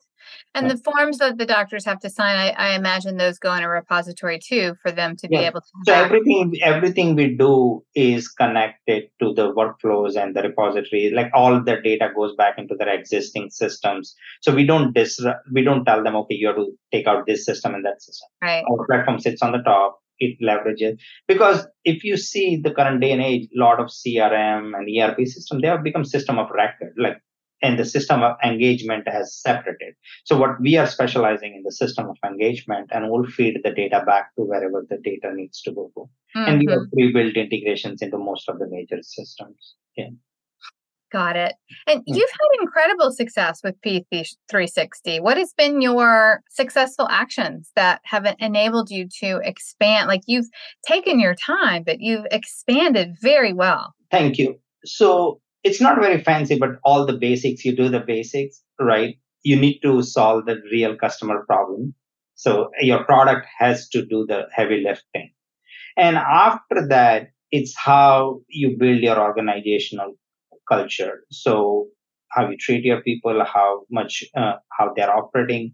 And 0.54 0.70
the 0.70 0.76
forms 0.78 1.18
that 1.18 1.36
the 1.36 1.46
doctors 1.46 1.84
have 1.84 2.00
to 2.00 2.10
sign, 2.10 2.36
I, 2.36 2.50
I, 2.50 2.74
imagine 2.74 3.16
those 3.16 3.38
go 3.38 3.52
in 3.54 3.62
a 3.62 3.68
repository 3.68 4.38
too 4.38 4.74
for 4.82 4.90
them 4.90 5.14
to 5.16 5.28
be 5.28 5.36
able 5.36 5.60
to. 5.60 5.66
So 5.86 5.92
everything, 5.92 6.54
everything 6.62 7.14
we 7.14 7.36
do 7.36 7.84
is 7.94 8.28
connected 8.28 9.04
to 9.20 9.34
the 9.34 9.52
workflows 9.52 10.16
and 10.16 10.34
the 10.34 10.42
repository. 10.42 11.12
Like 11.14 11.30
all 11.34 11.62
the 11.62 11.76
data 11.82 12.08
goes 12.16 12.34
back 12.36 12.58
into 12.58 12.74
their 12.76 12.88
existing 12.88 13.50
systems. 13.50 14.14
So 14.40 14.54
we 14.54 14.66
don't 14.66 14.94
disrupt. 14.94 15.40
We 15.52 15.62
don't 15.62 15.84
tell 15.84 16.02
them, 16.02 16.16
okay, 16.16 16.34
you 16.34 16.48
have 16.48 16.56
to 16.56 16.72
take 16.92 17.06
out 17.06 17.26
this 17.26 17.44
system 17.44 17.74
and 17.74 17.84
that 17.84 18.02
system. 18.02 18.28
Right. 18.42 18.64
Our 18.68 18.86
platform 18.86 19.20
sits 19.20 19.42
on 19.42 19.52
the 19.52 19.62
top. 19.62 20.00
It 20.18 20.38
leverages 20.40 20.98
because 21.28 21.66
if 21.84 22.04
you 22.04 22.16
see 22.16 22.56
the 22.56 22.70
current 22.72 23.00
day 23.00 23.12
and 23.12 23.22
age, 23.22 23.48
a 23.54 23.60
lot 23.60 23.80
of 23.80 23.88
CRM 23.88 24.72
and 24.74 24.88
ERP 24.88 25.26
system, 25.26 25.60
they 25.60 25.68
have 25.68 25.82
become 25.82 26.04
system 26.04 26.38
of 26.38 26.50
record. 26.50 26.94
Like 26.96 27.20
and 27.62 27.78
the 27.78 27.84
system 27.84 28.22
of 28.22 28.36
engagement 28.44 29.08
has 29.08 29.34
separated. 29.34 29.94
So 30.24 30.36
what 30.38 30.60
we 30.60 30.76
are 30.76 30.86
specializing 30.86 31.54
in 31.54 31.62
the 31.62 31.72
system 31.72 32.08
of 32.08 32.16
engagement 32.24 32.90
and 32.92 33.10
we'll 33.10 33.26
feed 33.26 33.58
the 33.62 33.70
data 33.70 34.02
back 34.06 34.34
to 34.36 34.42
wherever 34.42 34.84
the 34.88 34.98
data 34.98 35.34
needs 35.34 35.62
to 35.62 35.72
go. 35.72 35.90
Mm-hmm. 35.96 36.38
And 36.38 36.58
we 36.58 36.66
have 36.70 36.80
mm-hmm. 36.80 36.96
pre-built 36.96 37.36
integrations 37.36 38.02
into 38.02 38.18
most 38.18 38.48
of 38.48 38.58
the 38.58 38.66
major 38.68 39.02
systems. 39.02 39.74
Yeah. 39.96 40.10
Got 41.12 41.36
it. 41.36 41.54
And 41.86 42.00
mm-hmm. 42.00 42.14
you've 42.14 42.30
had 42.30 42.60
incredible 42.60 43.12
success 43.12 43.60
with 43.62 43.80
P360. 43.82 45.20
What 45.20 45.36
has 45.36 45.52
been 45.56 45.80
your 45.80 46.42
successful 46.50 47.06
actions 47.08 47.70
that 47.76 48.00
have 48.04 48.26
enabled 48.40 48.90
you 48.90 49.08
to 49.20 49.40
expand? 49.44 50.08
Like 50.08 50.22
you've 50.26 50.48
taken 50.86 51.20
your 51.20 51.34
time, 51.34 51.84
but 51.84 52.00
you've 52.00 52.26
expanded 52.30 53.16
very 53.20 53.52
well. 53.52 53.94
Thank 54.10 54.38
you. 54.38 54.58
So 54.84 55.40
it's 55.62 55.80
not 55.80 56.00
very 56.00 56.22
fancy, 56.22 56.58
but 56.58 56.78
all 56.84 57.06
the 57.06 57.16
basics, 57.16 57.64
you 57.64 57.74
do 57.74 57.88
the 57.88 58.00
basics, 58.00 58.62
right? 58.80 59.16
You 59.42 59.56
need 59.56 59.80
to 59.80 60.02
solve 60.02 60.46
the 60.46 60.60
real 60.72 60.96
customer 60.96 61.44
problem. 61.46 61.94
So 62.34 62.70
your 62.80 63.04
product 63.04 63.46
has 63.58 63.88
to 63.90 64.04
do 64.04 64.26
the 64.28 64.46
heavy 64.52 64.82
lifting. 64.86 65.32
And 65.96 66.16
after 66.16 66.86
that, 66.88 67.28
it's 67.50 67.74
how 67.76 68.40
you 68.48 68.76
build 68.78 68.98
your 68.98 69.18
organizational 69.18 70.14
culture. 70.68 71.24
So 71.30 71.88
how 72.30 72.48
you 72.50 72.56
treat 72.56 72.84
your 72.84 73.02
people, 73.02 73.44
how 73.44 73.82
much, 73.90 74.24
uh, 74.36 74.54
how 74.70 74.92
they're 74.94 75.14
operating. 75.14 75.72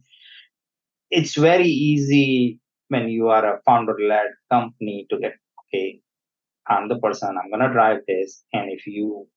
It's 1.11 1.35
very 1.35 1.69
easy 1.69 2.59
when 2.89 3.09
you 3.09 3.29
are 3.29 3.57
a 3.57 3.61
founder 3.67 3.97
led 4.09 4.29
company 4.51 5.07
to 5.11 5.19
get, 5.19 5.35
okay, 5.67 6.01
I'm 6.69 6.89
the 6.89 6.99
person, 6.99 7.37
I'm 7.37 7.61
to 7.61 7.73
drive 7.73 8.01
this. 8.07 8.45
And 8.53 8.71
if 8.71 8.87
you 8.87 9.29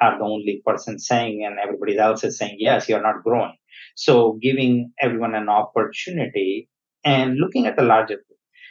are 0.00 0.18
the 0.18 0.24
only 0.24 0.62
person 0.66 0.98
saying 0.98 1.44
and 1.44 1.58
everybody 1.58 1.98
else 1.98 2.24
is 2.24 2.38
saying 2.38 2.56
yes 2.58 2.88
you're 2.88 3.02
not 3.02 3.22
growing 3.22 3.56
so 3.94 4.38
giving 4.42 4.92
everyone 5.00 5.34
an 5.34 5.48
opportunity 5.48 6.68
and 7.04 7.36
looking 7.36 7.66
at 7.66 7.76
the 7.76 7.82
larger 7.82 8.18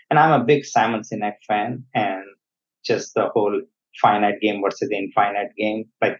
and 0.09 0.19
i'm 0.19 0.41
a 0.41 0.43
big 0.43 0.65
simon 0.65 1.01
sinek 1.01 1.37
fan 1.47 1.83
and 1.93 2.23
just 2.83 3.13
the 3.13 3.27
whole 3.33 3.61
finite 4.01 4.39
game 4.41 4.61
versus 4.63 4.89
the 4.89 4.97
infinite 4.97 5.51
game 5.57 5.85
like 6.01 6.19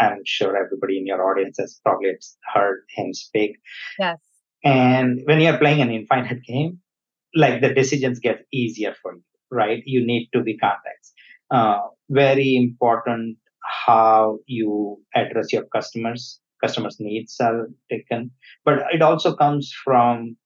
i'm 0.00 0.18
sure 0.24 0.56
everybody 0.56 0.98
in 0.98 1.06
your 1.06 1.22
audience 1.30 1.56
has 1.58 1.80
probably 1.84 2.10
heard 2.52 2.82
him 2.90 3.12
speak. 3.14 3.56
Yes. 3.98 4.18
And 4.64 5.20
when 5.24 5.40
you're 5.40 5.58
playing 5.58 5.82
an 5.82 5.90
infinite 5.90 6.42
game 6.42 6.80
like 7.34 7.60
the 7.60 7.74
decisions 7.74 8.18
get 8.18 8.46
easier 8.52 8.94
for 9.02 9.14
you 9.14 9.22
right? 9.54 9.82
You 9.86 10.04
need 10.04 10.28
to 10.34 10.42
be 10.42 10.58
context. 10.58 11.14
Uh, 11.50 11.80
very 12.10 12.56
important 12.56 13.38
how 13.86 14.38
you 14.46 15.00
address 15.14 15.52
your 15.52 15.64
customers. 15.64 16.40
Customers 16.62 16.96
needs 16.98 17.36
are 17.40 17.68
taken. 17.90 18.30
But 18.64 18.80
it 18.92 19.02
also 19.02 19.34
comes 19.34 19.72
from 19.84 20.36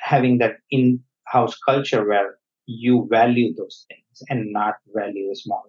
having 0.00 0.38
that 0.38 0.56
in-house 0.70 1.56
culture 1.58 2.06
where 2.06 2.38
you 2.66 3.06
value 3.10 3.54
those 3.54 3.86
things 3.88 4.22
and 4.28 4.52
not 4.52 4.74
value 4.94 5.34
small 5.34 5.64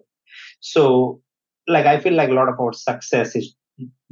so 0.60 1.20
like 1.68 1.86
i 1.86 1.98
feel 2.00 2.14
like 2.14 2.30
a 2.30 2.38
lot 2.40 2.48
of 2.48 2.58
our 2.60 2.72
success 2.72 3.36
is 3.36 3.54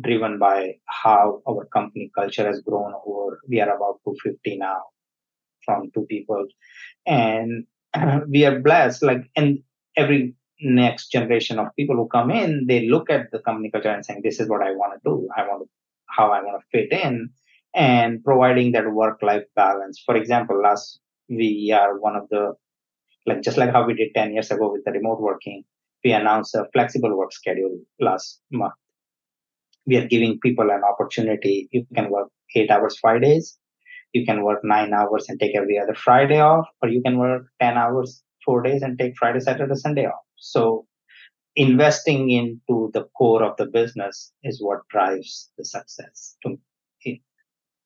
driven 0.00 0.38
by 0.38 0.74
how 0.86 1.40
our 1.48 1.64
company 1.66 2.10
culture 2.14 2.46
has 2.46 2.60
grown 2.60 2.92
over 3.06 3.40
we 3.48 3.60
are 3.60 3.74
about 3.74 4.00
250 4.04 4.58
now 4.58 4.82
from 5.64 5.90
two 5.94 6.06
people 6.08 6.46
and 7.06 7.64
we 8.28 8.44
are 8.44 8.60
blessed 8.60 9.02
like 9.02 9.24
and 9.36 9.58
every 9.96 10.34
next 10.60 11.10
generation 11.10 11.58
of 11.58 11.74
people 11.76 11.96
who 11.96 12.08
come 12.08 12.30
in, 12.30 12.66
they 12.66 12.88
look 12.88 13.10
at 13.10 13.30
the 13.30 13.38
company 13.40 13.70
culture 13.70 13.90
and 13.90 14.04
saying, 14.04 14.20
this 14.22 14.40
is 14.40 14.48
what 14.48 14.62
I 14.62 14.72
want 14.72 14.94
to 14.94 15.00
do. 15.04 15.28
I 15.36 15.42
want 15.42 15.62
to, 15.62 15.68
how 16.08 16.30
I 16.30 16.42
want 16.42 16.60
to 16.60 16.66
fit 16.70 16.92
in 16.92 17.30
and 17.74 18.22
providing 18.24 18.72
that 18.72 18.90
work 18.90 19.22
life 19.22 19.44
balance. 19.56 20.02
For 20.04 20.16
example, 20.16 20.60
last, 20.62 21.00
we 21.28 21.72
are 21.76 21.98
one 21.98 22.16
of 22.16 22.28
the, 22.30 22.54
like, 23.26 23.42
just 23.42 23.56
like 23.56 23.70
how 23.70 23.86
we 23.86 23.94
did 23.94 24.14
10 24.14 24.32
years 24.32 24.50
ago 24.50 24.70
with 24.72 24.84
the 24.84 24.92
remote 24.92 25.20
working, 25.20 25.64
we 26.04 26.12
announced 26.12 26.54
a 26.54 26.66
flexible 26.72 27.16
work 27.16 27.32
schedule 27.32 27.78
last 27.98 28.40
month. 28.52 28.74
We 29.86 29.96
are 29.96 30.06
giving 30.06 30.38
people 30.40 30.70
an 30.70 30.82
opportunity. 30.84 31.68
You 31.72 31.86
can 31.94 32.10
work 32.10 32.28
eight 32.54 32.70
hours, 32.70 32.98
five 32.98 33.22
days. 33.22 33.58
You 34.12 34.24
can 34.24 34.44
work 34.44 34.60
nine 34.62 34.92
hours 34.92 35.26
and 35.28 35.40
take 35.40 35.56
every 35.56 35.78
other 35.78 35.94
Friday 35.94 36.40
off, 36.40 36.66
or 36.82 36.88
you 36.88 37.02
can 37.02 37.18
work 37.18 37.46
10 37.60 37.76
hours, 37.76 38.22
four 38.44 38.62
days 38.62 38.82
and 38.82 38.98
take 38.98 39.14
Friday, 39.18 39.40
Saturday, 39.40 39.74
Sunday 39.74 40.06
off. 40.06 40.22
So 40.36 40.86
investing 41.56 42.30
into 42.30 42.90
the 42.92 43.04
core 43.16 43.42
of 43.42 43.56
the 43.56 43.66
business 43.66 44.32
is 44.42 44.62
what 44.62 44.86
drives 44.88 45.50
the 45.58 45.64
success. 45.64 46.36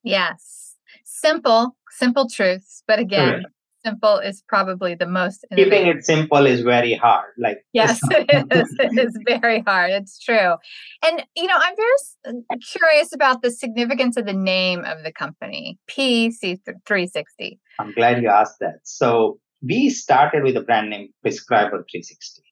Yes. 0.02 0.74
Simple, 1.04 1.76
simple 1.90 2.28
truths. 2.28 2.82
But 2.86 2.98
again, 2.98 3.44
simple 3.88 4.18
is 4.18 4.42
probably 4.48 4.94
the 4.94 5.06
most 5.06 5.44
innovative. 5.50 5.72
keeping 5.72 5.86
it 5.88 6.04
simple 6.04 6.46
is 6.46 6.60
very 6.62 6.94
hard 6.94 7.30
like 7.38 7.58
yes 7.72 8.00
it 8.10 8.46
is 8.50 8.74
it 8.78 8.98
is 9.06 9.18
very 9.40 9.60
hard 9.60 9.90
it's 9.90 10.18
true. 10.18 10.54
And 11.02 11.24
you 11.36 11.46
know 11.46 11.56
i'm 11.56 11.74
very 11.76 12.42
curious 12.72 13.12
about 13.14 13.42
the 13.42 13.50
significance 13.50 14.16
of 14.16 14.26
the 14.26 14.32
name 14.32 14.84
of 14.84 15.02
the 15.04 15.12
company 15.12 15.78
P360 15.90 17.58
i'm 17.78 17.92
glad 17.92 18.22
you 18.22 18.28
asked 18.28 18.58
that. 18.60 18.80
So 18.84 19.38
we 19.62 19.90
started 19.90 20.44
with 20.44 20.56
a 20.56 20.60
brand 20.60 20.90
name 20.90 21.08
prescriber 21.22 21.84
360 21.90 22.42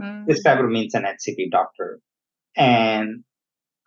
mm. 0.00 0.24
prescriber 0.26 0.68
means 0.68 0.94
an 0.94 1.04
hcp 1.04 1.50
doctor. 1.50 2.00
And 2.56 3.24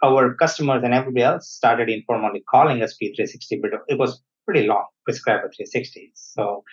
our 0.04 0.36
customers 0.36 0.82
and 0.84 0.94
everybody 0.94 1.24
else 1.24 1.50
started 1.50 1.90
informally 1.90 2.44
calling 2.50 2.82
us 2.82 2.96
p360 3.02 3.62
but 3.62 3.72
it 3.88 3.98
was 3.98 4.22
pretty 4.46 4.66
long 4.68 4.86
prescriber 5.06 5.50
360 5.56 6.12
so 6.16 6.64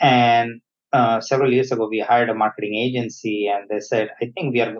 and 0.00 0.60
uh, 0.92 1.20
several 1.20 1.52
years 1.52 1.72
ago 1.72 1.88
we 1.88 2.00
hired 2.00 2.30
a 2.30 2.34
marketing 2.34 2.74
agency 2.74 3.48
and 3.48 3.68
they 3.68 3.80
said 3.80 4.10
i 4.22 4.26
think 4.34 4.52
we 4.52 4.60
are 4.60 4.74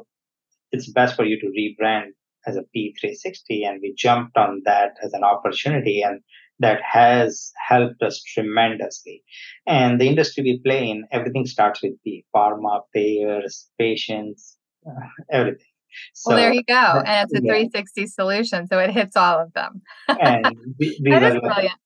it's 0.73 0.91
best 0.91 1.17
for 1.17 1.25
you 1.25 1.39
to 1.41 1.47
rebrand 1.59 2.09
as 2.47 2.57
a 2.57 2.65
p360 2.75 3.67
and 3.67 3.81
we 3.83 3.95
jumped 3.97 4.37
on 4.37 4.63
that 4.65 4.93
as 5.03 5.13
an 5.13 5.25
opportunity 5.25 6.03
and 6.03 6.21
that 6.59 6.81
has 6.83 7.53
helped 7.69 8.03
us 8.03 8.23
tremendously. 8.23 9.23
And 9.67 10.01
the 10.01 10.09
industry 10.09 10.43
we 10.43 10.61
play 10.65 10.89
in, 10.89 11.05
everything 11.13 11.47
starts 11.47 11.83
with 11.83 11.93
the 12.05 12.25
pharma, 12.35 12.81
payers, 12.95 13.69
patients, 13.79 14.57
uh, 14.87 15.07
everything. 15.31 15.67
So, 16.15 16.31
well, 16.31 16.39
there 16.39 16.53
you 16.53 16.65
go. 16.65 17.03
And 17.07 17.25
it's 17.25 17.39
a 17.39 17.43
yeah. 17.43 17.53
360 17.53 18.07
solution. 18.07 18.67
So 18.67 18.79
it 18.79 18.91
hits 18.91 19.17
all 19.17 19.41
of 19.41 19.53
them. 19.53 19.83
and 20.09 20.47
we, 20.79 20.99
we 21.05 21.11
were 21.11 21.41
brilliant. 21.41 21.79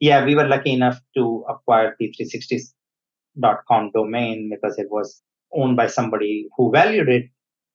Yeah, 0.00 0.24
we 0.24 0.34
were 0.34 0.46
lucky 0.46 0.72
enough 0.72 1.00
to 1.16 1.44
acquire 1.48 1.96
p360.com 3.38 3.90
domain 3.94 4.50
because 4.50 4.78
it 4.78 4.86
was 4.90 5.22
owned 5.52 5.76
by 5.76 5.86
somebody 5.86 6.48
who 6.56 6.70
valued 6.72 7.08
it 7.08 7.24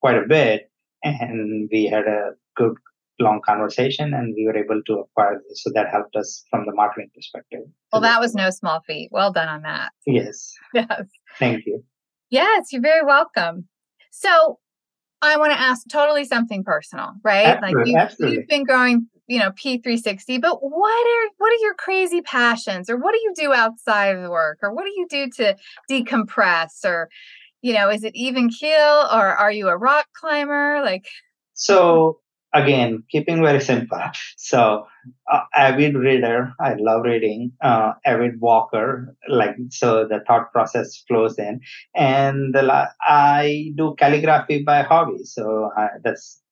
quite 0.01 0.17
a 0.17 0.27
bit. 0.27 0.69
And 1.03 1.69
we 1.71 1.85
had 1.85 2.07
a 2.07 2.31
good 2.55 2.75
long 3.19 3.41
conversation 3.45 4.13
and 4.13 4.33
we 4.35 4.45
were 4.45 4.57
able 4.57 4.81
to 4.87 4.93
acquire 4.99 5.41
this. 5.49 5.63
So 5.63 5.71
that 5.75 5.89
helped 5.91 6.15
us 6.15 6.43
from 6.49 6.65
the 6.65 6.73
marketing 6.73 7.09
perspective. 7.13 7.61
Well, 7.91 8.01
that 8.01 8.19
was 8.19 8.33
no 8.33 8.49
small 8.49 8.81
feat. 8.87 9.09
Well 9.11 9.31
done 9.31 9.49
on 9.49 9.61
that. 9.63 9.91
Yes. 10.05 10.53
Yes. 10.73 11.03
Thank 11.39 11.65
you. 11.65 11.83
Yes, 12.29 12.67
you're 12.71 12.81
very 12.81 13.05
welcome. 13.05 13.67
So 14.11 14.59
I 15.21 15.37
want 15.37 15.53
to 15.53 15.59
ask 15.59 15.87
totally 15.89 16.25
something 16.25 16.63
personal, 16.63 17.13
right? 17.23 17.45
Absolutely, 17.45 17.93
like 17.93 18.11
you, 18.19 18.27
you've 18.27 18.47
been 18.47 18.63
growing, 18.63 19.07
you 19.27 19.39
know, 19.39 19.51
P360, 19.51 20.41
but 20.41 20.57
what 20.61 21.07
are 21.07 21.29
what 21.37 21.51
are 21.51 21.61
your 21.61 21.73
crazy 21.75 22.21
passions 22.21 22.89
or 22.89 22.97
what 22.97 23.13
do 23.13 23.19
you 23.19 23.33
do 23.35 23.53
outside 23.53 24.15
of 24.15 24.29
work 24.29 24.59
or 24.61 24.73
what 24.73 24.85
do 24.85 24.91
you 24.91 25.07
do 25.09 25.29
to 25.37 25.55
decompress 25.89 26.83
or 26.83 27.09
you 27.61 27.73
know, 27.73 27.89
is 27.89 28.03
it 28.03 28.13
even 28.13 28.49
keel 28.49 29.07
or 29.11 29.35
are 29.35 29.51
you 29.51 29.69
a 29.69 29.77
rock 29.77 30.05
climber? 30.19 30.81
Like 30.83 31.05
so 31.53 32.19
again, 32.53 33.03
keeping 33.09 33.41
very 33.41 33.61
simple. 33.61 33.99
So, 34.37 34.85
uh, 35.31 35.41
avid 35.55 35.95
reader, 35.95 36.53
I 36.59 36.75
love 36.75 37.03
reading. 37.03 37.53
Uh, 37.61 37.93
avid 38.05 38.39
walker, 38.39 39.15
like 39.27 39.55
so, 39.69 40.05
the 40.07 40.19
thought 40.27 40.51
process 40.51 41.03
flows 41.07 41.39
in, 41.39 41.61
and 41.95 42.53
the, 42.53 42.89
I 43.01 43.71
do 43.75 43.95
calligraphy 43.97 44.63
by 44.63 44.83
hobby. 44.83 45.23
So 45.23 45.71
uh, 45.77 45.87
that's 46.03 46.42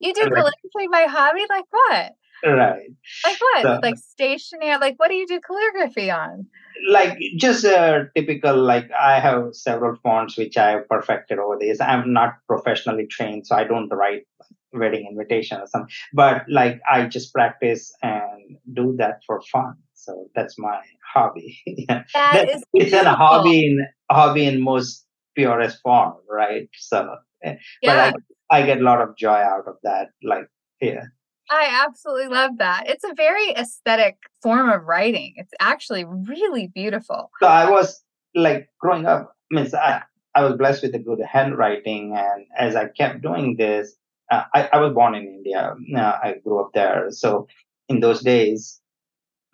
you 0.00 0.14
do 0.14 0.22
calligraphy 0.22 0.88
by 0.90 1.06
hobby, 1.08 1.44
like 1.48 1.64
what? 1.70 2.12
Right. 2.44 2.90
Like 3.24 3.40
what? 3.40 3.62
So, 3.62 3.80
like 3.82 3.96
stationery? 3.96 4.76
Like 4.78 4.94
what 4.96 5.08
do 5.08 5.14
you 5.14 5.26
do 5.26 5.40
calligraphy 5.40 6.10
on? 6.10 6.46
Like 6.88 7.18
just 7.36 7.64
a 7.64 8.08
typical, 8.16 8.56
like 8.56 8.90
I 8.92 9.18
have 9.18 9.54
several 9.54 9.96
fonts 10.02 10.38
which 10.38 10.56
I 10.56 10.70
have 10.70 10.88
perfected 10.88 11.38
over 11.38 11.56
these. 11.58 11.80
I'm 11.80 12.12
not 12.12 12.34
professionally 12.46 13.06
trained, 13.06 13.46
so 13.46 13.56
I 13.56 13.64
don't 13.64 13.88
write 13.88 14.26
wedding 14.72 15.08
invitation 15.10 15.60
or 15.60 15.66
something. 15.66 15.90
But 16.12 16.44
like 16.48 16.80
I 16.88 17.06
just 17.06 17.32
practice 17.32 17.92
and 18.02 18.58
do 18.72 18.94
that 18.98 19.20
for 19.26 19.40
fun. 19.50 19.74
So 19.94 20.28
that's 20.34 20.56
my 20.58 20.80
hobby. 21.12 21.60
that 21.88 22.06
that, 22.14 22.48
is 22.48 22.62
it's 22.74 22.92
a 22.92 23.12
hobby 23.12 23.66
in 23.66 23.86
hobby 24.10 24.46
in 24.46 24.62
most 24.62 25.04
purest 25.34 25.80
form, 25.82 26.14
right? 26.30 26.68
So 26.74 27.16
yeah. 27.42 27.56
but 27.82 27.98
I, 27.98 28.12
I 28.50 28.62
get 28.62 28.78
a 28.78 28.84
lot 28.84 29.00
of 29.00 29.16
joy 29.16 29.28
out 29.28 29.66
of 29.66 29.76
that. 29.82 30.08
Like 30.22 30.48
yeah. 30.80 31.04
I 31.50 31.84
absolutely 31.86 32.28
love 32.28 32.58
that. 32.58 32.84
It's 32.88 33.04
a 33.04 33.14
very 33.14 33.50
aesthetic 33.52 34.16
form 34.42 34.68
of 34.68 34.84
writing. 34.84 35.34
It's 35.36 35.52
actually 35.60 36.04
really 36.04 36.68
beautiful. 36.68 37.30
So 37.40 37.46
I 37.46 37.70
was 37.70 38.02
like 38.34 38.68
growing 38.80 39.06
up, 39.06 39.34
I 39.50 39.54
means 39.54 39.72
I, 39.74 40.02
I 40.34 40.44
was 40.44 40.56
blessed 40.56 40.82
with 40.82 40.94
a 40.94 40.98
good 40.98 41.20
handwriting. 41.20 42.14
And 42.16 42.44
as 42.56 42.76
I 42.76 42.88
kept 42.88 43.22
doing 43.22 43.56
this, 43.56 43.94
uh, 44.30 44.42
I, 44.54 44.68
I 44.74 44.78
was 44.78 44.92
born 44.92 45.14
in 45.14 45.22
India. 45.22 45.74
Uh, 45.96 46.18
I 46.22 46.34
grew 46.44 46.60
up 46.60 46.72
there. 46.74 47.06
So 47.10 47.48
in 47.88 48.00
those 48.00 48.20
days, 48.22 48.80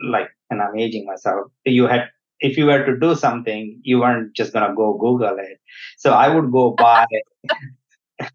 like, 0.03 0.29
and 0.51 0.61
I'm 0.61 0.77
aging 0.77 1.07
myself, 1.07 1.51
you 1.65 1.87
had, 1.87 2.09
if 2.41 2.57
you 2.57 2.67
were 2.67 2.85
to 2.85 2.99
do 2.99 3.15
something, 3.15 3.81
you 3.85 4.01
weren't 4.01 4.35
just 4.35 4.53
going 4.53 4.69
to 4.69 4.75
go 4.75 4.99
Google 4.99 5.39
it. 5.39 5.61
So 5.97 6.13
I 6.13 6.29
would 6.29 6.51
go 6.51 6.73
buy, 6.73 7.07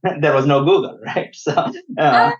there 0.21 0.33
was 0.33 0.45
no 0.45 0.63
Google, 0.63 0.99
right? 1.05 1.33
So, 1.33 1.71
uh, 1.97 2.31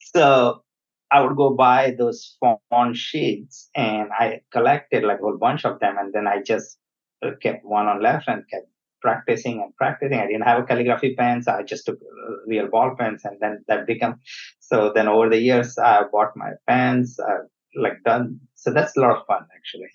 so 0.00 0.62
I 1.10 1.20
would 1.20 1.36
go 1.36 1.54
buy 1.54 1.94
those 1.98 2.36
font 2.40 2.96
sheets 2.96 3.70
and 3.74 4.10
I 4.12 4.40
collected 4.52 5.04
like 5.04 5.18
a 5.18 5.22
whole 5.22 5.38
bunch 5.38 5.64
of 5.64 5.80
them. 5.80 5.96
And 5.98 6.12
then 6.12 6.26
I 6.26 6.42
just 6.42 6.78
uh, 7.24 7.30
kept 7.42 7.64
one 7.64 7.86
on 7.86 8.02
left 8.02 8.28
and 8.28 8.44
kept 8.50 8.66
practicing 9.00 9.60
and 9.60 9.74
practicing. 9.76 10.18
I 10.18 10.26
didn't 10.26 10.42
have 10.42 10.62
a 10.62 10.66
calligraphy 10.66 11.14
pen, 11.14 11.42
so 11.42 11.52
I 11.52 11.62
just 11.62 11.86
took 11.86 11.96
uh, 11.96 12.32
real 12.46 12.68
ball 12.68 12.94
pens, 12.98 13.22
and 13.24 13.38
then 13.40 13.64
that 13.68 13.86
became. 13.86 14.16
So 14.60 14.92
then 14.94 15.08
over 15.08 15.28
the 15.28 15.38
years, 15.38 15.78
I 15.78 16.02
bought 16.10 16.36
my 16.36 16.52
pens, 16.66 17.18
uh, 17.18 17.44
like 17.76 18.02
done. 18.04 18.40
So 18.54 18.72
that's 18.72 18.96
a 18.96 19.00
lot 19.00 19.16
of 19.16 19.26
fun, 19.26 19.46
actually. 19.56 19.88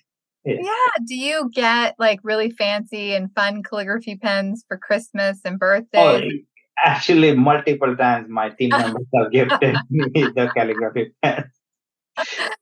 Yeah. 0.44 0.56
yeah. 0.62 1.04
Do 1.06 1.14
you 1.14 1.50
get 1.52 1.94
like 1.98 2.20
really 2.22 2.50
fancy 2.50 3.14
and 3.14 3.32
fun 3.34 3.62
calligraphy 3.62 4.16
pens 4.16 4.64
for 4.68 4.76
Christmas 4.76 5.40
and 5.44 5.58
birthdays? 5.58 5.88
Oh, 5.94 6.20
actually 6.78 7.34
multiple 7.34 7.96
times 7.96 8.28
my 8.28 8.50
team 8.50 8.70
members 8.78 9.06
have 9.14 9.32
gifted 9.32 9.76
me 9.90 10.08
the 10.14 10.50
calligraphy 10.54 11.14
pen. 11.22 11.50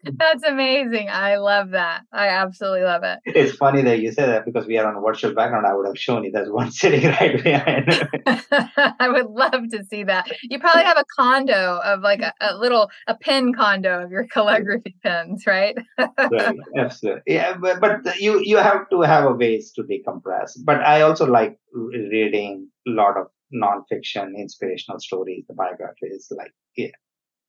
That's 0.04 0.42
amazing. 0.44 1.08
I 1.10 1.36
love 1.36 1.70
that. 1.70 2.02
I 2.12 2.28
absolutely 2.28 2.82
love 2.82 3.02
it. 3.04 3.18
It's 3.24 3.56
funny 3.56 3.82
that 3.82 4.00
you 4.00 4.10
say 4.10 4.26
that 4.26 4.44
because 4.44 4.66
we 4.66 4.78
are 4.78 4.86
on 4.86 4.96
a 4.96 5.00
virtual 5.00 5.34
background. 5.34 5.66
I 5.66 5.74
would 5.74 5.86
have 5.86 5.98
shown 5.98 6.24
you 6.24 6.32
there's 6.32 6.50
one 6.50 6.70
sitting 6.82 7.04
right 7.04 7.42
behind. 7.42 8.08
I 8.26 9.08
would 9.08 9.26
love 9.26 9.68
to 9.70 9.84
see 9.84 10.04
that. 10.04 10.30
You 10.42 10.58
probably 10.58 10.84
have 10.84 10.98
a 10.98 11.04
condo 11.18 11.80
of 11.84 12.00
like 12.00 12.22
a, 12.22 12.32
a 12.40 12.56
little 12.56 12.90
a 13.06 13.14
pin 13.14 13.52
condo 13.52 14.02
of 14.02 14.10
your 14.10 14.26
calligraphy 14.26 14.96
pens, 15.02 15.44
right? 15.46 15.76
right. 15.98 16.56
Absolutely. 16.78 17.22
Yeah, 17.26 17.56
but, 17.56 17.80
but 17.80 18.20
you 18.20 18.40
you 18.44 18.56
have 18.56 18.88
to 18.90 19.02
have 19.02 19.24
a 19.24 19.32
ways 19.32 19.72
to 19.72 19.82
decompress. 19.82 20.52
But 20.64 20.80
I 20.80 21.02
also 21.02 21.26
like 21.26 21.58
reading 21.72 22.68
a 22.86 22.90
lot 22.90 23.16
of 23.16 23.26
nonfiction, 23.54 24.36
inspirational 24.36 25.00
stories, 25.00 25.44
the 25.48 25.54
biographies. 25.54 26.28
Like, 26.30 26.52
yeah. 26.76 26.88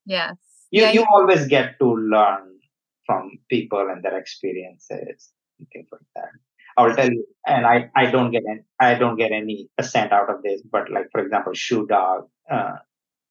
Yes. 0.06 0.36
You 0.72 0.84
yeah, 0.84 0.92
you 0.92 1.06
always 1.14 1.48
get 1.48 1.78
to 1.80 1.86
learn 1.86 2.58
from 3.06 3.32
people 3.50 3.88
and 3.90 4.04
their 4.04 4.18
experiences 4.18 5.32
and 5.60 5.68
things 5.72 5.88
like 5.92 6.02
that. 6.16 6.30
I'll 6.78 6.96
tell 6.96 7.10
you, 7.12 7.26
and 7.46 7.66
I, 7.66 7.90
I 7.96 8.10
don't 8.10 8.32
get 8.32 8.42
any 8.50 8.62
I 8.80 8.96
don't 8.96 9.18
get 9.18 9.32
any 9.32 9.70
assent 9.78 10.12
out 10.12 10.30
of 10.30 10.42
this, 10.42 10.62
but 10.64 10.90
like 10.92 11.06
for 11.12 11.22
example, 11.22 11.54
Shoe 11.54 11.86
Dog, 11.86 12.28
uh, 12.52 12.78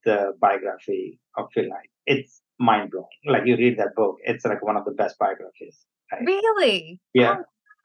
the 0.04 0.34
biography 0.40 1.18
of 1.36 1.48
Phil 1.52 1.64
Knight, 1.64 1.90
it's 2.06 2.40
mind 2.58 2.92
blowing. 2.92 3.06
Like 3.26 3.46
you 3.46 3.56
read 3.56 3.78
that 3.78 3.94
book, 3.96 4.18
it's 4.24 4.44
like 4.44 4.62
one 4.62 4.76
of 4.76 4.84
the 4.84 4.92
best 4.92 5.18
biographies. 5.18 5.78
Right? 6.12 6.22
Really? 6.24 7.00
Yeah. 7.14 7.36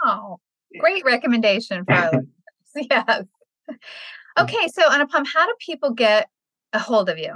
Oh, 0.06 0.08
wow. 0.08 0.38
Great 0.80 1.04
recommendation 1.06 1.86
for 1.86 2.12
yes. 2.76 3.24
Okay, 4.40 4.68
so 4.68 4.84
Anupam, 4.90 5.26
how 5.26 5.46
do 5.46 5.54
people 5.60 5.92
get 5.94 6.30
a 6.74 6.80
hold 6.80 7.10
of 7.10 7.18
you? 7.18 7.34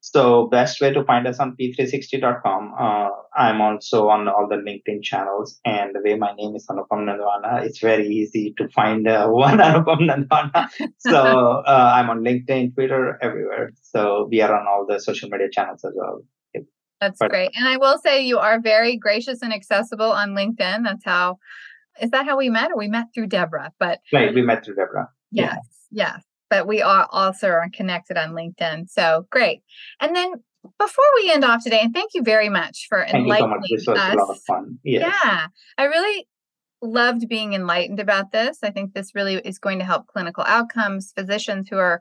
So 0.00 0.48
best 0.48 0.80
way 0.80 0.92
to 0.92 1.04
find 1.04 1.28
us 1.28 1.38
on 1.38 1.56
p360.com. 1.56 2.74
Uh, 2.78 3.08
I'm 3.36 3.60
also 3.60 4.08
on 4.08 4.26
all 4.26 4.48
the 4.48 4.56
LinkedIn 4.56 5.02
channels, 5.02 5.60
and 5.64 5.94
the 5.94 6.00
way 6.00 6.16
my 6.16 6.32
name 6.32 6.56
is 6.56 6.66
Anupam 6.68 7.06
Nandwana, 7.06 7.64
it's 7.64 7.78
very 7.78 8.08
easy 8.08 8.52
to 8.58 8.68
find 8.68 9.06
uh, 9.06 9.28
one 9.28 9.58
Anupam 9.58 10.10
Nandwana. 10.10 10.68
So 10.98 11.62
uh, 11.66 11.92
I'm 11.94 12.10
on 12.10 12.24
LinkedIn, 12.24 12.74
Twitter, 12.74 13.18
everywhere. 13.22 13.70
So 13.80 14.28
we 14.28 14.40
are 14.40 14.52
on 14.54 14.66
all 14.66 14.86
the 14.88 14.98
social 14.98 15.28
media 15.28 15.48
channels 15.50 15.84
as 15.84 15.92
well. 15.94 16.24
That's 17.00 17.18
but, 17.18 17.30
great, 17.30 17.50
and 17.56 17.66
I 17.66 17.78
will 17.78 17.98
say 17.98 18.24
you 18.24 18.38
are 18.38 18.60
very 18.60 18.96
gracious 18.96 19.42
and 19.42 19.52
accessible 19.52 20.12
on 20.12 20.30
LinkedIn. 20.30 20.84
That's 20.84 21.04
how. 21.04 21.38
Is 22.00 22.10
that 22.10 22.26
how 22.26 22.38
we 22.38 22.48
met, 22.48 22.70
or 22.70 22.78
we 22.78 22.88
met 22.88 23.06
through 23.12 23.26
Deborah? 23.26 23.72
But 23.78 24.00
right, 24.12 24.32
we 24.32 24.40
met 24.42 24.64
through 24.64 24.76
Deborah. 24.76 25.08
Yes. 25.30 25.52
Yeah 25.52 25.81
yes. 25.92 26.22
But 26.50 26.66
we 26.66 26.82
are 26.82 27.08
also 27.10 27.48
are 27.48 27.68
connected 27.72 28.16
on 28.16 28.32
LinkedIn. 28.32 28.90
So 28.90 29.26
great. 29.30 29.62
And 30.00 30.14
then 30.14 30.32
before 30.78 31.04
we 31.16 31.30
end 31.30 31.44
off 31.44 31.64
today, 31.64 31.80
and 31.80 31.94
thank 31.94 32.10
you 32.14 32.22
very 32.22 32.48
much 32.48 32.86
for 32.88 32.98
thank 33.00 33.24
enlightening 33.24 33.60
you 33.64 33.78
so 33.78 33.92
much. 33.92 33.98
This 33.98 33.98
was 33.98 33.98
us. 33.98 34.14
a 34.14 34.18
lot 34.18 34.30
of 34.30 34.42
fun. 34.42 34.78
Yes. 34.84 35.14
Yeah. 35.24 35.46
I 35.78 35.84
really 35.84 36.26
loved 36.82 37.28
being 37.28 37.54
enlightened 37.54 38.00
about 38.00 38.32
this. 38.32 38.58
I 38.62 38.70
think 38.70 38.92
this 38.92 39.14
really 39.14 39.36
is 39.36 39.58
going 39.58 39.78
to 39.78 39.84
help 39.84 40.08
clinical 40.08 40.44
outcomes, 40.46 41.12
physicians 41.16 41.68
who 41.70 41.78
are 41.78 42.00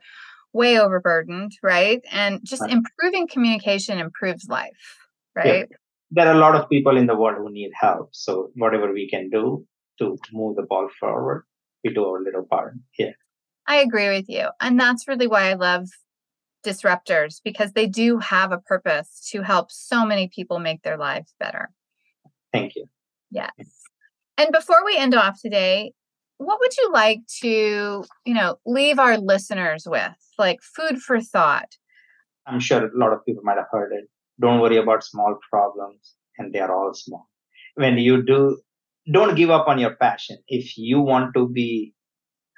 way 0.53 0.77
overburdened, 0.79 1.53
right? 1.63 2.01
And 2.11 2.41
just 2.43 2.63
right. 2.63 2.71
improving 2.71 3.27
communication 3.27 3.99
improves 3.99 4.47
life, 4.49 4.97
right? 5.35 5.67
Yeah. 5.69 5.77
There 6.11 6.27
are 6.27 6.35
a 6.35 6.39
lot 6.39 6.55
of 6.55 6.67
people 6.67 6.97
in 6.97 7.05
the 7.07 7.15
world 7.15 7.37
who 7.37 7.51
need 7.51 7.71
help. 7.79 8.09
So 8.11 8.51
whatever 8.55 8.91
we 8.91 9.09
can 9.09 9.29
do 9.29 9.65
to 9.99 10.17
move 10.33 10.57
the 10.57 10.63
ball 10.63 10.89
forward, 10.99 11.45
we 11.83 11.93
do 11.93 12.03
our 12.03 12.21
little 12.21 12.43
part. 12.43 12.73
Yeah. 12.99 13.11
I 13.71 13.77
agree 13.77 14.09
with 14.09 14.27
you. 14.27 14.49
And 14.59 14.77
that's 14.77 15.07
really 15.07 15.27
why 15.27 15.49
I 15.49 15.53
love 15.53 15.87
disruptors 16.65 17.39
because 17.41 17.71
they 17.71 17.87
do 17.87 18.17
have 18.17 18.51
a 18.51 18.57
purpose 18.57 19.25
to 19.31 19.43
help 19.43 19.71
so 19.71 20.05
many 20.05 20.27
people 20.27 20.59
make 20.59 20.81
their 20.81 20.97
lives 20.97 21.33
better. 21.39 21.69
Thank 22.51 22.75
you. 22.75 22.87
Yes. 23.31 23.53
And 24.37 24.51
before 24.51 24.83
we 24.83 24.97
end 24.97 25.15
off 25.15 25.39
today, 25.41 25.93
what 26.37 26.59
would 26.59 26.75
you 26.75 26.91
like 26.91 27.21
to, 27.43 28.03
you 28.25 28.33
know, 28.33 28.57
leave 28.65 28.99
our 28.99 29.17
listeners 29.17 29.87
with? 29.87 30.17
Like 30.37 30.59
food 30.61 30.97
for 30.97 31.21
thought. 31.21 31.77
I'm 32.45 32.59
sure 32.59 32.85
a 32.85 32.89
lot 32.93 33.13
of 33.13 33.25
people 33.25 33.43
might 33.45 33.55
have 33.55 33.71
heard 33.71 33.93
it. 33.93 34.03
Don't 34.41 34.59
worry 34.59 34.77
about 34.77 35.05
small 35.05 35.37
problems, 35.49 36.15
and 36.37 36.51
they 36.51 36.59
are 36.59 36.75
all 36.75 36.93
small. 36.93 37.29
When 37.75 37.97
you 37.99 38.21
do, 38.21 38.59
don't 39.13 39.35
give 39.35 39.49
up 39.49 39.69
on 39.69 39.79
your 39.79 39.95
passion. 39.95 40.39
If 40.49 40.77
you 40.77 40.99
want 40.99 41.33
to 41.35 41.47
be 41.47 41.93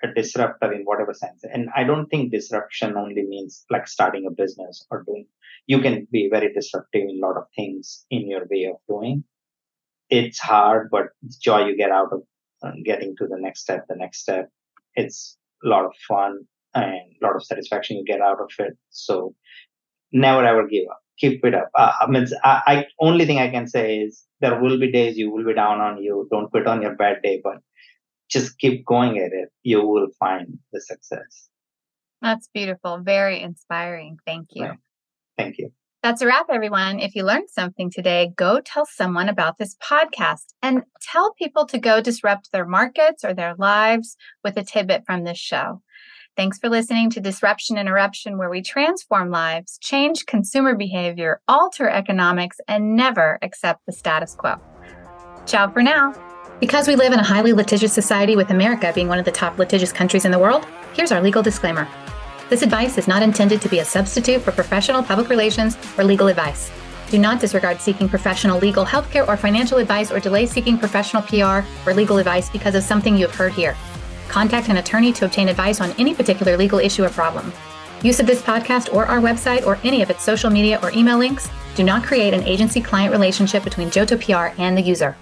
a 0.03 0.13
disruptor 0.13 0.71
in 0.71 0.83
whatever 0.83 1.13
sense. 1.13 1.43
And 1.51 1.69
I 1.75 1.83
don't 1.83 2.07
think 2.07 2.31
disruption 2.31 2.97
only 2.97 3.23
means 3.23 3.65
like 3.69 3.87
starting 3.87 4.25
a 4.27 4.31
business 4.31 4.85
or 4.91 5.03
doing, 5.03 5.25
you 5.67 5.79
can 5.79 6.07
be 6.11 6.29
very 6.29 6.53
disruptive 6.53 7.03
in 7.03 7.21
a 7.21 7.25
lot 7.25 7.37
of 7.37 7.45
things 7.55 8.05
in 8.09 8.29
your 8.29 8.45
way 8.49 8.65
of 8.65 8.77
doing. 8.87 9.23
It's 10.09 10.39
hard, 10.39 10.89
but 10.91 11.07
joy 11.39 11.65
you 11.65 11.77
get 11.77 11.91
out 11.91 12.11
of 12.11 12.21
uh, 12.63 12.71
getting 12.83 13.15
to 13.17 13.27
the 13.27 13.37
next 13.39 13.61
step, 13.61 13.85
the 13.87 13.95
next 13.95 14.19
step. 14.19 14.49
It's 14.95 15.37
a 15.63 15.67
lot 15.67 15.85
of 15.85 15.93
fun 16.07 16.45
and 16.75 17.01
a 17.21 17.25
lot 17.25 17.35
of 17.35 17.43
satisfaction 17.43 17.97
you 17.97 18.03
get 18.03 18.21
out 18.21 18.39
of 18.41 18.51
it. 18.59 18.77
So 18.89 19.35
never 20.11 20.45
ever 20.45 20.67
give 20.67 20.85
up. 20.89 20.99
Keep 21.17 21.45
it 21.45 21.53
up. 21.53 21.69
Uh, 21.75 21.93
I 22.01 22.07
mean, 22.07 22.25
I, 22.43 22.61
I 22.67 22.85
only 22.99 23.25
thing 23.25 23.37
I 23.39 23.49
can 23.49 23.67
say 23.67 23.99
is 23.99 24.23
there 24.41 24.59
will 24.59 24.79
be 24.79 24.91
days 24.91 25.17
you 25.17 25.31
will 25.31 25.45
be 25.45 25.53
down 25.53 25.79
on 25.79 26.01
you. 26.01 26.27
Don't 26.31 26.49
quit 26.49 26.67
on 26.67 26.81
your 26.81 26.95
bad 26.95 27.21
day, 27.21 27.39
but 27.43 27.57
just 28.33 28.57
keep 28.59 28.85
going 28.85 29.19
at 29.19 29.31
it, 29.31 29.49
you 29.61 29.85
will 29.85 30.09
find 30.19 30.57
the 30.73 30.81
success. 30.81 31.49
That's 32.21 32.49
beautiful. 32.53 32.99
Very 32.99 33.41
inspiring. 33.41 34.17
Thank 34.25 34.49
you. 34.51 34.65
Right. 34.65 34.77
Thank 35.37 35.57
you. 35.57 35.71
That's 36.01 36.21
a 36.21 36.27
wrap, 36.27 36.47
everyone. 36.49 36.99
If 36.99 37.15
you 37.15 37.23
learned 37.23 37.49
something 37.49 37.89
today, 37.89 38.31
go 38.35 38.59
tell 38.59 38.85
someone 38.85 39.29
about 39.29 39.57
this 39.57 39.77
podcast 39.77 40.53
and 40.61 40.83
tell 41.01 41.33
people 41.33 41.65
to 41.67 41.77
go 41.77 42.01
disrupt 42.01 42.51
their 42.51 42.65
markets 42.65 43.23
or 43.23 43.33
their 43.33 43.55
lives 43.57 44.17
with 44.43 44.57
a 44.57 44.63
tidbit 44.63 45.03
from 45.05 45.23
this 45.23 45.37
show. 45.37 45.81
Thanks 46.35 46.57
for 46.57 46.67
listening 46.67 47.09
to 47.11 47.21
Disruption 47.21 47.77
Interruption, 47.77 48.37
where 48.37 48.49
we 48.49 48.61
transform 48.61 49.29
lives, 49.29 49.77
change 49.81 50.25
consumer 50.25 50.75
behavior, 50.75 51.39
alter 51.47 51.87
economics, 51.87 52.57
and 52.67 52.95
never 52.95 53.37
accept 53.41 53.85
the 53.85 53.93
status 53.93 54.35
quo. 54.35 54.55
Ciao 55.45 55.69
for 55.71 55.83
now. 55.83 56.13
Because 56.63 56.87
we 56.87 56.95
live 56.95 57.11
in 57.11 57.19
a 57.19 57.23
highly 57.23 57.51
litigious 57.51 57.91
society, 57.91 58.37
with 58.37 58.49
America 58.49 58.93
being 58.95 59.09
one 59.09 59.19
of 59.19 59.25
the 59.25 59.33
top 59.33 59.59
litigious 59.59 59.91
countries 59.91 60.23
in 60.23 60.31
the 60.31 60.39
world, 60.39 60.65
here's 60.93 61.11
our 61.11 61.21
legal 61.21 61.43
disclaimer. 61.43 61.89
This 62.49 62.61
advice 62.61 62.97
is 62.97 63.05
not 63.05 63.21
intended 63.21 63.59
to 63.59 63.67
be 63.67 63.79
a 63.79 63.83
substitute 63.85 64.41
for 64.41 64.53
professional 64.53 65.03
public 65.03 65.27
relations 65.27 65.77
or 65.97 66.05
legal 66.05 66.27
advice. 66.27 66.71
Do 67.11 67.19
not 67.19 67.41
disregard 67.41 67.81
seeking 67.81 68.07
professional 68.07 68.59
legal 68.59 68.85
healthcare 68.85 69.27
or 69.27 69.35
financial 69.35 69.77
advice 69.77 70.09
or 70.09 70.21
delay 70.21 70.45
seeking 70.45 70.77
professional 70.77 71.23
PR 71.23 71.67
or 71.85 71.93
legal 71.93 72.17
advice 72.17 72.49
because 72.49 72.75
of 72.75 72.83
something 72.83 73.17
you 73.17 73.27
have 73.27 73.35
heard 73.35 73.51
here. 73.51 73.75
Contact 74.29 74.69
an 74.69 74.77
attorney 74.77 75.11
to 75.11 75.25
obtain 75.25 75.49
advice 75.49 75.81
on 75.81 75.91
any 75.99 76.15
particular 76.15 76.55
legal 76.55 76.79
issue 76.79 77.03
or 77.03 77.09
problem. 77.09 77.51
Use 78.03 78.21
of 78.21 78.25
this 78.25 78.41
podcast 78.41 78.93
or 78.93 79.05
our 79.05 79.19
website 79.19 79.65
or 79.65 79.79
any 79.83 80.01
of 80.01 80.09
its 80.09 80.23
social 80.23 80.49
media 80.49 80.79
or 80.81 80.93
email 80.93 81.17
links 81.17 81.49
do 81.75 81.83
not 81.83 82.05
create 82.05 82.33
an 82.33 82.43
agency 82.43 82.79
client 82.79 83.11
relationship 83.11 83.65
between 83.65 83.89
JOTO 83.89 84.15
PR 84.15 84.57
and 84.61 84.77
the 84.77 84.81
user. 84.81 85.17